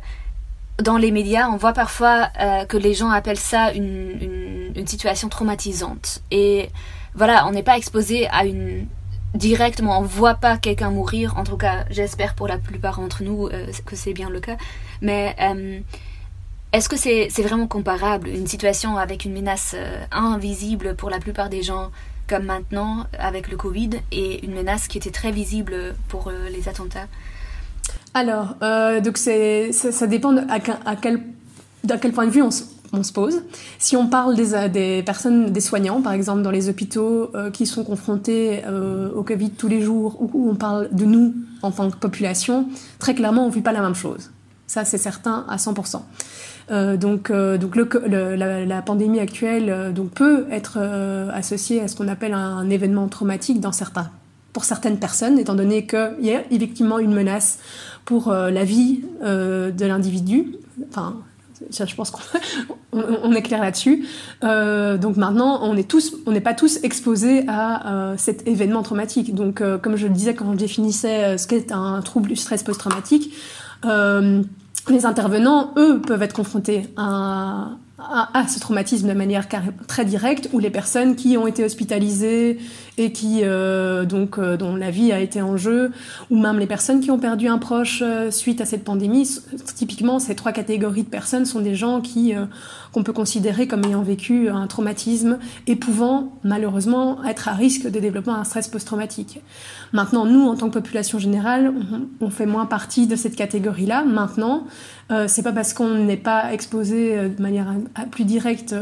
dans 0.82 0.98
les 0.98 1.12
médias, 1.12 1.50
on 1.50 1.58
voit 1.58 1.74
parfois 1.74 2.30
euh, 2.40 2.66
que 2.66 2.78
les 2.78 2.94
gens 2.94 3.10
appellent 3.10 3.38
ça 3.38 3.72
une, 3.74 4.72
une, 4.76 4.88
situation 4.88 5.30
traumatisante. 5.30 6.22
Et 6.32 6.70
voilà, 7.14 7.48
on 7.48 7.52
n'est 7.52 7.64
pas 7.64 7.78
exposé 7.78 8.28
à 8.30 8.46
une 8.46 8.88
directement, 9.34 10.00
on 10.00 10.04
voit 10.04 10.36
pas 10.36 10.58
quelqu'un 10.58 10.92
mourir. 10.92 11.38
En 11.38 11.44
tout 11.44 11.58
cas, 11.58 11.86
j'espère 11.90 12.36
pour 12.36 12.48
la 12.48 12.58
plupart 12.58 13.00
d'entre 13.00 13.24
nous 13.24 13.48
euh, 13.48 13.68
que 13.86 13.96
c'est 13.96 14.14
bien 14.14 14.30
le 14.30 14.40
cas. 14.40 14.58
Mais 15.02 15.36
euh, 15.40 15.80
est-ce 16.74 16.90
que 16.90 16.98
c'est 16.98 17.30
vraiment 17.42 17.68
comparable 17.68 18.30
une 18.30 18.48
situation 18.48 18.98
avec 18.98 19.26
une 19.26 19.34
menace 19.34 19.76
euh, 19.78 20.04
invisible 20.12 20.96
pour 20.96 21.10
la 21.10 21.20
plupart 21.20 21.50
des 21.50 21.64
gens 21.64 21.92
comme 22.32 22.46
maintenant 22.46 23.06
avec 23.20 23.52
le 23.52 23.58
Covid 23.58 23.92
et 24.12 24.44
une 24.46 24.54
menace 24.54 24.88
qui 24.88 24.98
était 24.98 25.12
très 25.12 25.32
visible 25.32 25.94
pour 26.08 26.32
les 26.50 26.70
attentats 26.70 27.08
alors, 28.14 28.56
euh, 28.62 29.00
donc 29.00 29.18
ça, 29.18 30.08
dépend 30.08 30.36
à, 30.36 30.96
quel, 30.96 31.22
point 32.14 32.26
de 32.26 32.32
vue 32.32 32.42
on 32.42 32.52
se, 32.52 33.14
pose. 33.14 33.42
Si 33.80 33.96
on 33.96 34.08
parle 34.08 34.36
des, 34.36 34.70
des, 34.70 35.04
personnes, 35.04 35.52
des 35.52 35.62
soignants, 35.62 36.02
par 36.02 36.12
exemple, 36.12 36.42
dans 36.42 36.52
les 36.52 36.68
hôpitaux 36.68 37.32
euh, 37.36 37.52
qui 37.52 37.66
sont 37.66 37.84
confrontés 37.86 38.64
euh, 38.66 39.12
au 39.14 39.24
Covid 39.24 39.52
tous 39.52 39.70
les 39.70 39.82
jours, 39.82 40.18
ou 40.20 40.50
on 40.50 40.56
parle 40.56 40.90
de 40.92 41.06
nous 41.06 41.34
en 41.62 41.72
tant 41.72 41.90
que 41.90 41.98
population, 41.98 42.68
très 43.00 43.16
clairement, 43.16 43.46
on 43.46 43.50
ne 43.50 43.54
vit 43.54 43.62
pas 43.62 43.72
la 43.72 43.82
même 43.82 43.96
chose. 43.96 44.32
Ça, 44.72 44.86
c'est 44.86 44.98
certain 44.98 45.44
à 45.50 45.58
100%. 45.58 46.00
Euh, 46.72 46.96
donc, 46.96 47.30
euh, 47.30 47.58
donc 47.58 47.76
la, 47.76 48.82
pandémie 48.82 49.20
actuelle 49.20 49.70
euh, 49.70 49.92
donc 49.92 50.12
peut 50.12 50.46
être 50.50 50.80
associée 51.34 51.82
à 51.82 51.90
ce 51.90 51.98
qu'on 51.98 52.08
appelle 52.08 52.34
un 52.34 52.70
événement 52.70 53.10
traumatique 53.10 53.60
dans 53.60 53.74
certains 53.74 54.10
pour 54.54 54.64
certaines 54.64 54.98
personnes, 54.98 55.38
étant 55.40 55.56
donné 55.56 55.86
qu'il 55.86 56.22
y 56.22 56.32
a 56.32 56.44
effectivement 56.52 57.00
une 57.00 57.14
menace 57.14 57.60
pour 58.06 58.32
la 58.32 58.64
vie 58.64 59.04
de 59.22 59.86
l'individu. 59.86 60.56
Enfin, 60.90 61.18
je 61.70 61.96
pense 61.96 62.12
qu'on 62.12 62.22
on 62.94 63.34
est 63.34 63.42
clair 63.42 63.60
là-dessus. 63.60 64.06
Donc 64.42 65.18
maintenant, 65.18 65.60
on 65.64 65.76
on 66.26 66.32
n'est 66.32 66.42
pas 66.42 66.54
tous 66.54 66.80
exposés 66.84 67.44
à 67.50 68.14
cet 68.18 68.48
événement 68.48 68.84
traumatique. 68.84 69.34
Donc, 69.36 69.62
comme 69.82 69.96
je 69.98 70.08
le 70.08 70.14
disais 70.14 70.34
quand 70.34 70.52
je 70.52 70.58
définissais 70.58 71.38
ce 71.38 71.48
qu'est 71.48 71.72
un 71.72 72.02
trouble 72.02 72.28
du 72.28 72.36
stress 72.36 72.64
post-traumatique, 72.64 73.34
les 74.90 75.06
intervenants, 75.06 75.74
eux, 75.78 76.02
peuvent 76.02 76.24
être 76.24 76.34
confrontés 76.34 76.84
à, 76.98 77.70
ce 78.48 78.60
traumatisme 78.60 79.08
de 79.08 79.14
manière 79.14 79.48
très 79.88 80.06
directe, 80.06 80.50
ou 80.54 80.60
les 80.60 80.72
personnes 80.72 81.16
qui 81.16 81.38
ont 81.38 81.46
été 81.46 81.64
hospitalisées 81.64 82.58
et 82.98 83.12
qui 83.12 83.42
euh, 83.44 84.06
donc 84.06 84.38
euh, 84.38 84.58
dont 84.58 84.76
la 84.76 84.92
vie 84.92 85.12
a 85.12 85.20
été 85.20 85.42
en 85.42 85.58
jeu, 85.58 85.92
ou 86.30 86.40
même 86.40 86.60
les 86.60 86.68
personnes 86.68 87.00
qui 87.00 87.12
ont 87.12 87.20
perdu 87.20 87.48
un 87.48 87.58
proche 87.58 88.02
euh, 88.06 88.32
suite 88.32 88.62
à 88.62 88.66
cette 88.66 88.84
pandémie. 88.84 89.28
Typiquement, 89.76 90.20
ces 90.20 90.36
trois 90.36 90.52
catégories 90.52 91.04
de 91.04 91.10
personnes 91.10 91.46
sont 91.46 91.62
des 91.62 91.76
gens 91.76 92.02
qui 92.02 92.34
qu'on 92.92 93.04
peut 93.04 93.14
considérer 93.14 93.68
comme 93.68 93.86
ayant 93.86 94.02
vécu 94.02 94.50
un 94.50 94.68
traumatisme 94.68 95.40
et 95.68 95.76
pouvant 95.76 96.34
malheureusement 96.44 97.24
être 97.24 97.48
à 97.48 97.54
risque 97.54 97.90
de 97.90 98.00
développer 98.00 98.32
un 98.32 98.44
stress 98.44 98.68
post-traumatique. 98.68 99.40
Maintenant, 99.94 100.26
nous, 100.26 100.48
en 100.48 100.56
tant 100.56 100.68
que 100.68 100.74
population 100.74 101.20
générale, 101.20 101.74
on, 102.20 102.30
fait 102.30 102.46
moins 102.46 102.66
partie 102.66 103.08
de 103.08 103.16
cette 103.16 103.36
catégorie-là. 103.36 104.04
Maintenant, 104.04 104.66
euh, 105.12 105.26
c'est 105.28 105.44
pas 105.44 105.54
parce 105.54 105.74
qu'on 105.74 105.96
n'est 105.96 106.18
pas 106.18 106.54
exposé 106.54 107.30
de 107.30 107.42
manière 107.42 107.74
plus 108.10 108.26
directe 108.26 108.76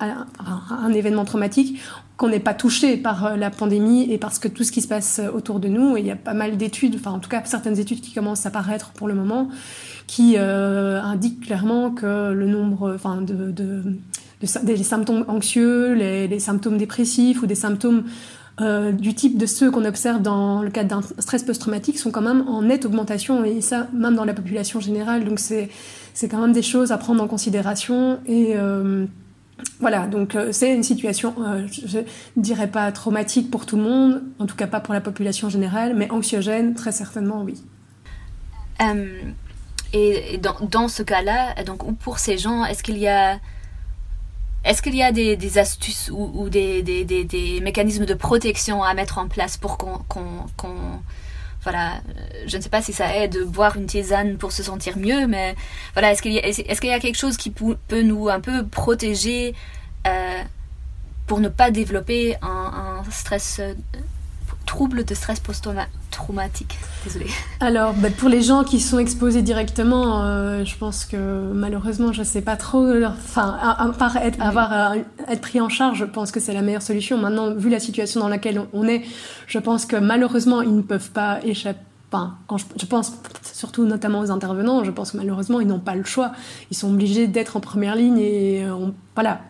à, 0.00 0.26
un 0.70 0.92
événement 0.92 1.24
traumatique 1.24 1.80
qu'on 2.18 2.28
n'est 2.28 2.40
pas 2.40 2.52
touché 2.52 2.98
par 2.98 3.38
la 3.38 3.48
pandémie 3.48 4.12
et 4.12 4.18
parce 4.18 4.38
que 4.38 4.48
tout 4.48 4.64
ce 4.64 4.72
qui 4.72 4.82
se 4.82 4.88
passe 4.88 5.20
autour 5.32 5.60
de 5.60 5.68
nous. 5.68 5.96
Et 5.96 6.00
il 6.00 6.06
y 6.06 6.10
a 6.10 6.16
pas 6.16 6.34
mal 6.34 6.58
d'études, 6.58 6.96
enfin 6.96 7.12
en 7.12 7.20
tout 7.20 7.30
cas 7.30 7.40
certaines 7.44 7.78
études 7.78 8.02
qui 8.02 8.12
commencent 8.12 8.44
à 8.44 8.50
apparaître 8.50 8.90
pour 8.90 9.08
le 9.08 9.14
moment, 9.14 9.48
qui 10.06 10.36
indiquent 10.36 11.46
clairement 11.46 11.92
que 11.92 12.32
le 12.32 12.46
nombre, 12.46 12.92
enfin 12.92 13.22
de, 13.22 13.52
de, 13.52 13.82
des 14.64 14.76
symptômes 14.82 15.24
anxieux, 15.28 15.94
les, 15.94 16.28
les, 16.28 16.40
symptômes 16.40 16.76
dépressifs 16.76 17.40
ou 17.42 17.46
des 17.46 17.54
symptômes 17.54 18.04
euh, 18.60 18.90
du 18.90 19.14
type 19.14 19.38
de 19.38 19.46
ceux 19.46 19.70
qu'on 19.70 19.84
observe 19.84 20.20
dans 20.20 20.62
le 20.62 20.70
cadre 20.70 20.88
d'un 20.88 21.02
stress 21.20 21.44
post-traumatique 21.44 21.96
sont 21.96 22.10
quand 22.10 22.22
même 22.22 22.44
en 22.48 22.62
nette 22.62 22.86
augmentation, 22.86 23.44
et 23.44 23.60
ça 23.60 23.86
même 23.92 24.16
dans 24.16 24.24
la 24.24 24.34
population 24.34 24.80
générale. 24.80 25.24
Donc 25.24 25.38
c'est 25.38 25.68
quand 26.28 26.40
même 26.40 26.52
des 26.52 26.62
choses 26.62 26.90
à 26.90 26.98
prendre 26.98 27.22
en 27.22 27.28
considération. 27.28 28.18
Et 28.26 28.54
euh, 28.56 29.06
voilà, 29.80 30.06
donc 30.06 30.34
euh, 30.34 30.52
c'est 30.52 30.74
une 30.74 30.82
situation, 30.82 31.34
je 31.70 31.98
ne 31.98 32.42
dirais 32.42 32.68
pas 32.68 32.90
traumatique 32.92 33.50
pour 33.50 33.66
tout 33.66 33.76
le 33.76 33.82
monde, 33.82 34.22
en 34.38 34.46
tout 34.46 34.56
cas 34.56 34.66
pas 34.66 34.80
pour 34.80 34.94
la 34.94 35.00
population 35.00 35.48
générale, 35.48 35.94
mais 35.94 36.10
anxiogène, 36.10 36.74
très 36.74 36.92
certainement, 36.92 37.42
oui. 37.42 37.62
et 39.92 40.38
dans, 40.38 40.56
dans 40.68 40.88
ce 40.88 41.02
cas-là, 41.02 41.62
donc 41.64 41.96
pour 41.98 42.18
ces 42.18 42.38
gens, 42.38 42.64
est-ce 42.64 42.82
qu'il 42.82 42.98
y 42.98 43.08
a 43.08 43.38
est-ce 44.64 44.82
qu'il 44.82 44.94
y 44.94 45.02
a 45.02 45.12
des, 45.12 45.58
astuces 45.58 46.10
ou, 46.12 46.48
des, 46.50 46.82
des, 46.82 47.04
des, 47.04 47.60
mécanismes 47.60 48.04
de 48.04 48.14
protection 48.14 48.82
à 48.82 48.92
mettre 48.92 49.18
en 49.18 49.28
place 49.28 49.56
pour 49.56 49.78
qu'on... 49.78 50.00
voilà, 51.62 51.94
euh, 51.94 52.44
je 52.46 52.56
ne 52.56 52.62
sais 52.62 52.68
pas 52.68 52.82
si 52.82 52.92
ça 52.92 53.16
aide 53.16 53.32
de 53.32 53.44
boire 53.44 53.76
une 53.76 53.86
tisane 53.86 54.36
pour 54.36 54.52
se 54.52 54.62
sentir 54.62 54.96
mieux, 54.96 55.26
mais 55.26 55.54
voilà, 55.94 56.12
est-ce 56.12 56.22
qu'il 56.22 56.32
y, 56.32 56.36
y, 56.36 56.92
a 56.92 57.00
quelque 57.00 57.18
chose 57.18 57.36
qui 57.36 57.50
peut 57.50 58.02
nous 58.02 58.28
un 58.28 58.40
peu 58.40 58.66
protéger 58.66 59.54
euh, 60.06 60.42
pour 61.26 61.40
ne 61.40 61.48
pas 61.48 61.70
développer 61.70 62.36
un, 62.42 63.02
un 63.04 63.10
stress 63.10 63.60
euh, 64.68 64.78
troubles 64.78 65.04
de 65.04 65.14
stress 65.14 65.40
post-traumatique 65.40 66.78
Désolée. 67.04 67.26
Alors, 67.60 67.94
bah, 67.94 68.08
pour 68.16 68.28
les 68.28 68.42
gens 68.42 68.64
qui 68.64 68.80
sont 68.80 68.98
exposés 68.98 69.42
directement, 69.42 70.24
euh, 70.24 70.64
je 70.64 70.76
pense 70.76 71.04
que 71.04 71.52
malheureusement, 71.52 72.12
je 72.12 72.20
ne 72.20 72.24
sais 72.24 72.42
pas 72.42 72.56
trop. 72.56 72.86
Enfin, 73.04 73.58
à, 73.60 73.88
part 73.98 74.16
être, 74.16 74.40
avoir, 74.40 74.72
euh, 74.72 74.96
être 75.28 75.40
pris 75.40 75.60
en 75.60 75.68
charge, 75.68 75.98
je 75.98 76.04
pense 76.04 76.30
que 76.30 76.40
c'est 76.40 76.52
la 76.52 76.62
meilleure 76.62 76.82
solution. 76.82 77.18
Maintenant, 77.18 77.54
vu 77.54 77.70
la 77.70 77.80
situation 77.80 78.20
dans 78.20 78.28
laquelle 78.28 78.62
on 78.72 78.86
est, 78.86 79.02
je 79.46 79.58
pense 79.58 79.86
que 79.86 79.96
malheureusement, 79.96 80.62
ils 80.62 80.76
ne 80.76 80.82
peuvent 80.82 81.10
pas 81.10 81.40
échapper. 81.44 81.80
Enfin, 82.10 82.36
quand 82.46 82.56
je, 82.56 82.64
je 82.76 82.86
pense 82.86 83.12
surtout 83.42 83.84
notamment 83.84 84.20
aux 84.20 84.30
intervenants, 84.30 84.82
je 84.84 84.90
pense 84.90 85.12
que 85.12 85.18
malheureusement, 85.18 85.60
ils 85.60 85.66
n'ont 85.66 85.78
pas 85.80 85.94
le 85.94 86.04
choix. 86.04 86.32
Ils 86.70 86.76
sont 86.76 86.92
obligés 86.92 87.26
d'être 87.26 87.56
en 87.56 87.60
première 87.60 87.96
ligne 87.96 88.18
et 88.18 88.66
on 88.70 88.94
voilà, 89.18 89.40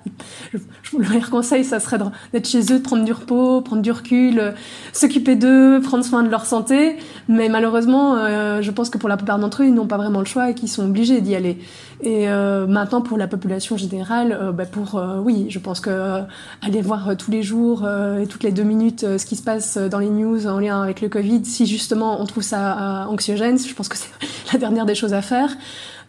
je, 0.54 0.96
leur 1.12 1.28
conseil, 1.28 1.62
ça 1.62 1.78
serait 1.78 1.98
d'être 2.32 2.48
chez 2.48 2.72
eux, 2.72 2.78
de 2.78 2.82
prendre 2.82 3.04
du 3.04 3.12
repos, 3.12 3.60
prendre 3.60 3.82
du 3.82 3.90
recul, 3.90 4.38
euh, 4.40 4.52
s'occuper 4.94 5.36
d'eux, 5.36 5.82
prendre 5.82 6.02
soin 6.02 6.22
de 6.22 6.30
leur 6.30 6.46
santé. 6.46 6.96
Mais 7.28 7.50
malheureusement, 7.50 8.16
euh, 8.16 8.62
je 8.62 8.70
pense 8.70 8.88
que 8.88 8.96
pour 8.96 9.10
la 9.10 9.18
plupart 9.18 9.38
d'entre 9.38 9.62
eux, 9.62 9.66
ils 9.66 9.74
n'ont 9.74 9.86
pas 9.86 9.98
vraiment 9.98 10.20
le 10.20 10.24
choix 10.24 10.48
et 10.48 10.54
qu'ils 10.54 10.70
sont 10.70 10.86
obligés 10.86 11.20
d'y 11.20 11.34
aller. 11.36 11.58
Et 12.00 12.30
euh, 12.30 12.66
maintenant, 12.66 13.02
pour 13.02 13.18
la 13.18 13.28
population 13.28 13.76
générale, 13.76 14.54
bah 14.54 14.64
pour 14.64 15.02
oui, 15.22 15.48
je 15.50 15.58
pense 15.58 15.80
que 15.80 16.22
aller 16.62 16.80
voir 16.80 17.14
tous 17.18 17.30
les 17.30 17.42
jours 17.42 17.86
et 18.18 18.26
toutes 18.26 18.44
les 18.44 18.52
deux 18.52 18.62
minutes 18.62 19.00
ce 19.00 19.26
qui 19.26 19.36
se 19.36 19.42
passe 19.42 19.76
dans 19.76 19.98
les 19.98 20.08
news 20.08 20.46
en 20.46 20.60
lien 20.60 20.80
avec 20.80 21.02
le 21.02 21.08
Covid, 21.08 21.44
si 21.44 21.66
justement 21.66 22.22
on 22.22 22.24
trouve 22.24 22.44
ça 22.48 23.06
anxiogène, 23.08 23.58
je 23.58 23.74
pense 23.74 23.88
que 23.88 23.96
c'est 23.96 24.10
la 24.52 24.58
dernière 24.58 24.86
des 24.86 24.94
choses 24.94 25.14
à 25.14 25.22
faire. 25.22 25.50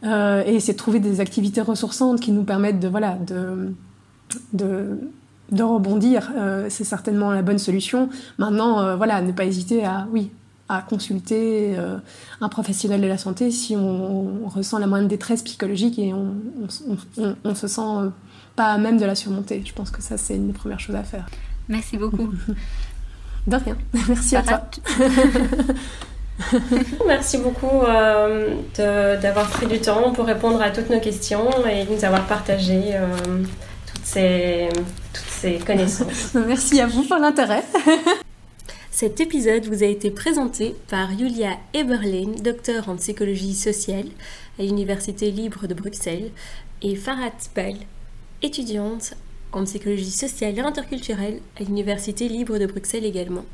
Euh, 0.03 0.43
et 0.45 0.59
c'est 0.59 0.73
de 0.73 0.77
trouver 0.77 0.99
des 0.99 1.19
activités 1.19 1.61
ressourçantes 1.61 2.19
qui 2.19 2.31
nous 2.31 2.43
permettent 2.43 2.79
de, 2.79 2.87
voilà, 2.87 3.15
de, 3.15 3.73
de, 4.53 4.97
de 5.51 5.63
rebondir. 5.63 6.31
Euh, 6.37 6.67
c'est 6.69 6.83
certainement 6.83 7.31
la 7.31 7.41
bonne 7.41 7.57
solution. 7.57 8.09
Maintenant, 8.37 8.79
euh, 8.79 8.95
voilà, 8.95 9.21
ne 9.21 9.31
pas 9.31 9.45
hésiter 9.45 9.85
à, 9.85 10.07
oui, 10.11 10.31
à 10.69 10.81
consulter 10.81 11.75
un 12.41 12.49
professionnel 12.49 13.01
de 13.01 13.07
la 13.07 13.17
santé 13.17 13.49
si 13.49 13.75
on, 13.75 14.47
ressent 14.47 14.79
la 14.79 14.87
moindre 14.87 15.07
détresse 15.07 15.41
psychologique 15.41 15.99
et 15.99 16.13
on, 16.13 16.35
on, 17.17 17.35
on, 17.43 17.55
se 17.55 17.67
sent 17.67 18.11
pas 18.55 18.73
à 18.73 18.77
même 18.77 18.97
de 18.97 19.05
la 19.05 19.15
surmonter. 19.15 19.63
Je 19.65 19.73
pense 19.73 19.89
que 19.89 20.01
ça, 20.01 20.17
c'est 20.17 20.35
une 20.35 20.47
des 20.47 20.53
premières 20.53 20.79
choses 20.79 20.95
à 20.95 21.03
faire. 21.03 21.25
Merci 21.67 21.97
beaucoup. 21.97 22.29
De 23.47 23.55
rien. 23.55 23.77
Merci 24.07 24.35
à 24.35 24.43
toi. 24.43 24.61
Merci 27.07 27.37
beaucoup 27.37 27.83
euh, 27.83 28.55
d'avoir 28.77 29.49
pris 29.49 29.67
du 29.67 29.79
temps 29.79 30.11
pour 30.11 30.25
répondre 30.25 30.61
à 30.61 30.71
toutes 30.71 30.89
nos 30.89 30.99
questions 30.99 31.49
et 31.65 31.85
nous 31.85 32.03
avoir 32.05 32.25
partagé 32.27 32.93
euh, 32.93 33.43
toutes, 33.91 34.05
ces, 34.05 34.69
toutes 35.13 35.29
ces 35.29 35.57
connaissances. 35.59 36.33
Merci 36.47 36.79
à 36.79 36.87
vous 36.87 37.03
pour 37.03 37.17
l'intérêt. 37.17 37.63
Cet 38.91 39.21
épisode 39.21 39.65
vous 39.65 39.83
a 39.83 39.87
été 39.87 40.11
présenté 40.11 40.75
par 40.89 41.17
Julia 41.17 41.51
Eberlein, 41.73 42.33
docteur 42.41 42.89
en 42.89 42.95
psychologie 42.97 43.53
sociale 43.53 44.07
à 44.59 44.63
l'Université 44.63 45.31
libre 45.31 45.67
de 45.67 45.73
Bruxelles, 45.73 46.31
et 46.81 46.95
Farhat 46.95 47.31
Bell, 47.55 47.75
étudiante 48.41 49.13
en 49.51 49.63
psychologie 49.63 50.11
sociale 50.11 50.57
et 50.57 50.61
interculturelle 50.61 51.39
à 51.59 51.63
l'Université 51.63 52.27
libre 52.27 52.57
de 52.57 52.65
Bruxelles 52.65 53.05
également. 53.05 53.45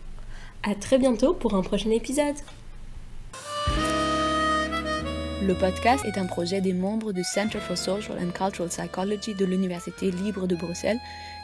À 0.63 0.74
très 0.74 0.98
bientôt 0.98 1.34
pour 1.34 1.54
un 1.54 1.62
prochain 1.62 1.91
épisode. 1.91 2.36
Le 5.47 5.53
podcast 5.53 6.03
est 6.05 6.17
un 6.17 6.25
projet 6.25 6.60
des 6.60 6.73
membres 6.73 7.12
du 7.12 7.23
Center 7.23 7.60
for 7.60 7.77
Social 7.77 8.17
and 8.17 8.31
Cultural 8.31 8.67
Psychology 8.67 9.36
de 9.36 9.45
l'Université 9.45 10.10
libre 10.10 10.47
de 10.47 10.55
Bruxelles 10.55 10.97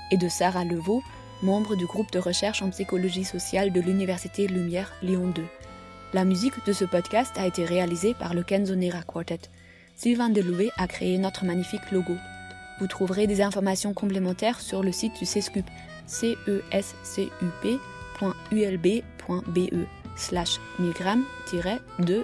et 0.09 0.17
de 0.17 0.27
Sarah 0.27 0.65
Levaux, 0.65 1.03
membre 1.43 1.75
du 1.75 1.85
groupe 1.85 2.11
de 2.11 2.17
recherche 2.17 2.63
en 2.63 2.71
psychologie 2.71 3.25
sociale 3.25 3.71
de 3.71 3.79
l'Université 3.79 4.47
Lumière 4.47 4.91
Lyon 5.03 5.27
2. 5.35 5.43
La 6.13 6.25
musique 6.25 6.65
de 6.65 6.73
ce 6.73 6.83
podcast 6.83 7.31
a 7.37 7.45
été 7.45 7.63
réalisée 7.63 8.15
par 8.15 8.33
le 8.33 8.41
Kenzonera 8.41 9.03
Quartet. 9.03 9.41
Sylvain 9.95 10.29
Deloué 10.29 10.71
a 10.77 10.87
créé 10.87 11.19
notre 11.19 11.45
magnifique 11.45 11.91
logo. 11.91 12.15
Vous 12.79 12.87
trouverez 12.87 13.27
des 13.27 13.43
informations 13.43 13.93
complémentaires 13.93 14.61
sur 14.61 14.81
le 14.81 14.91
site 14.91 15.19
du 15.19 15.25
CESCUP, 15.25 15.67
cescup.ulb.be 16.07 16.49
slash 20.15 20.59
milgram-2- 20.79 22.23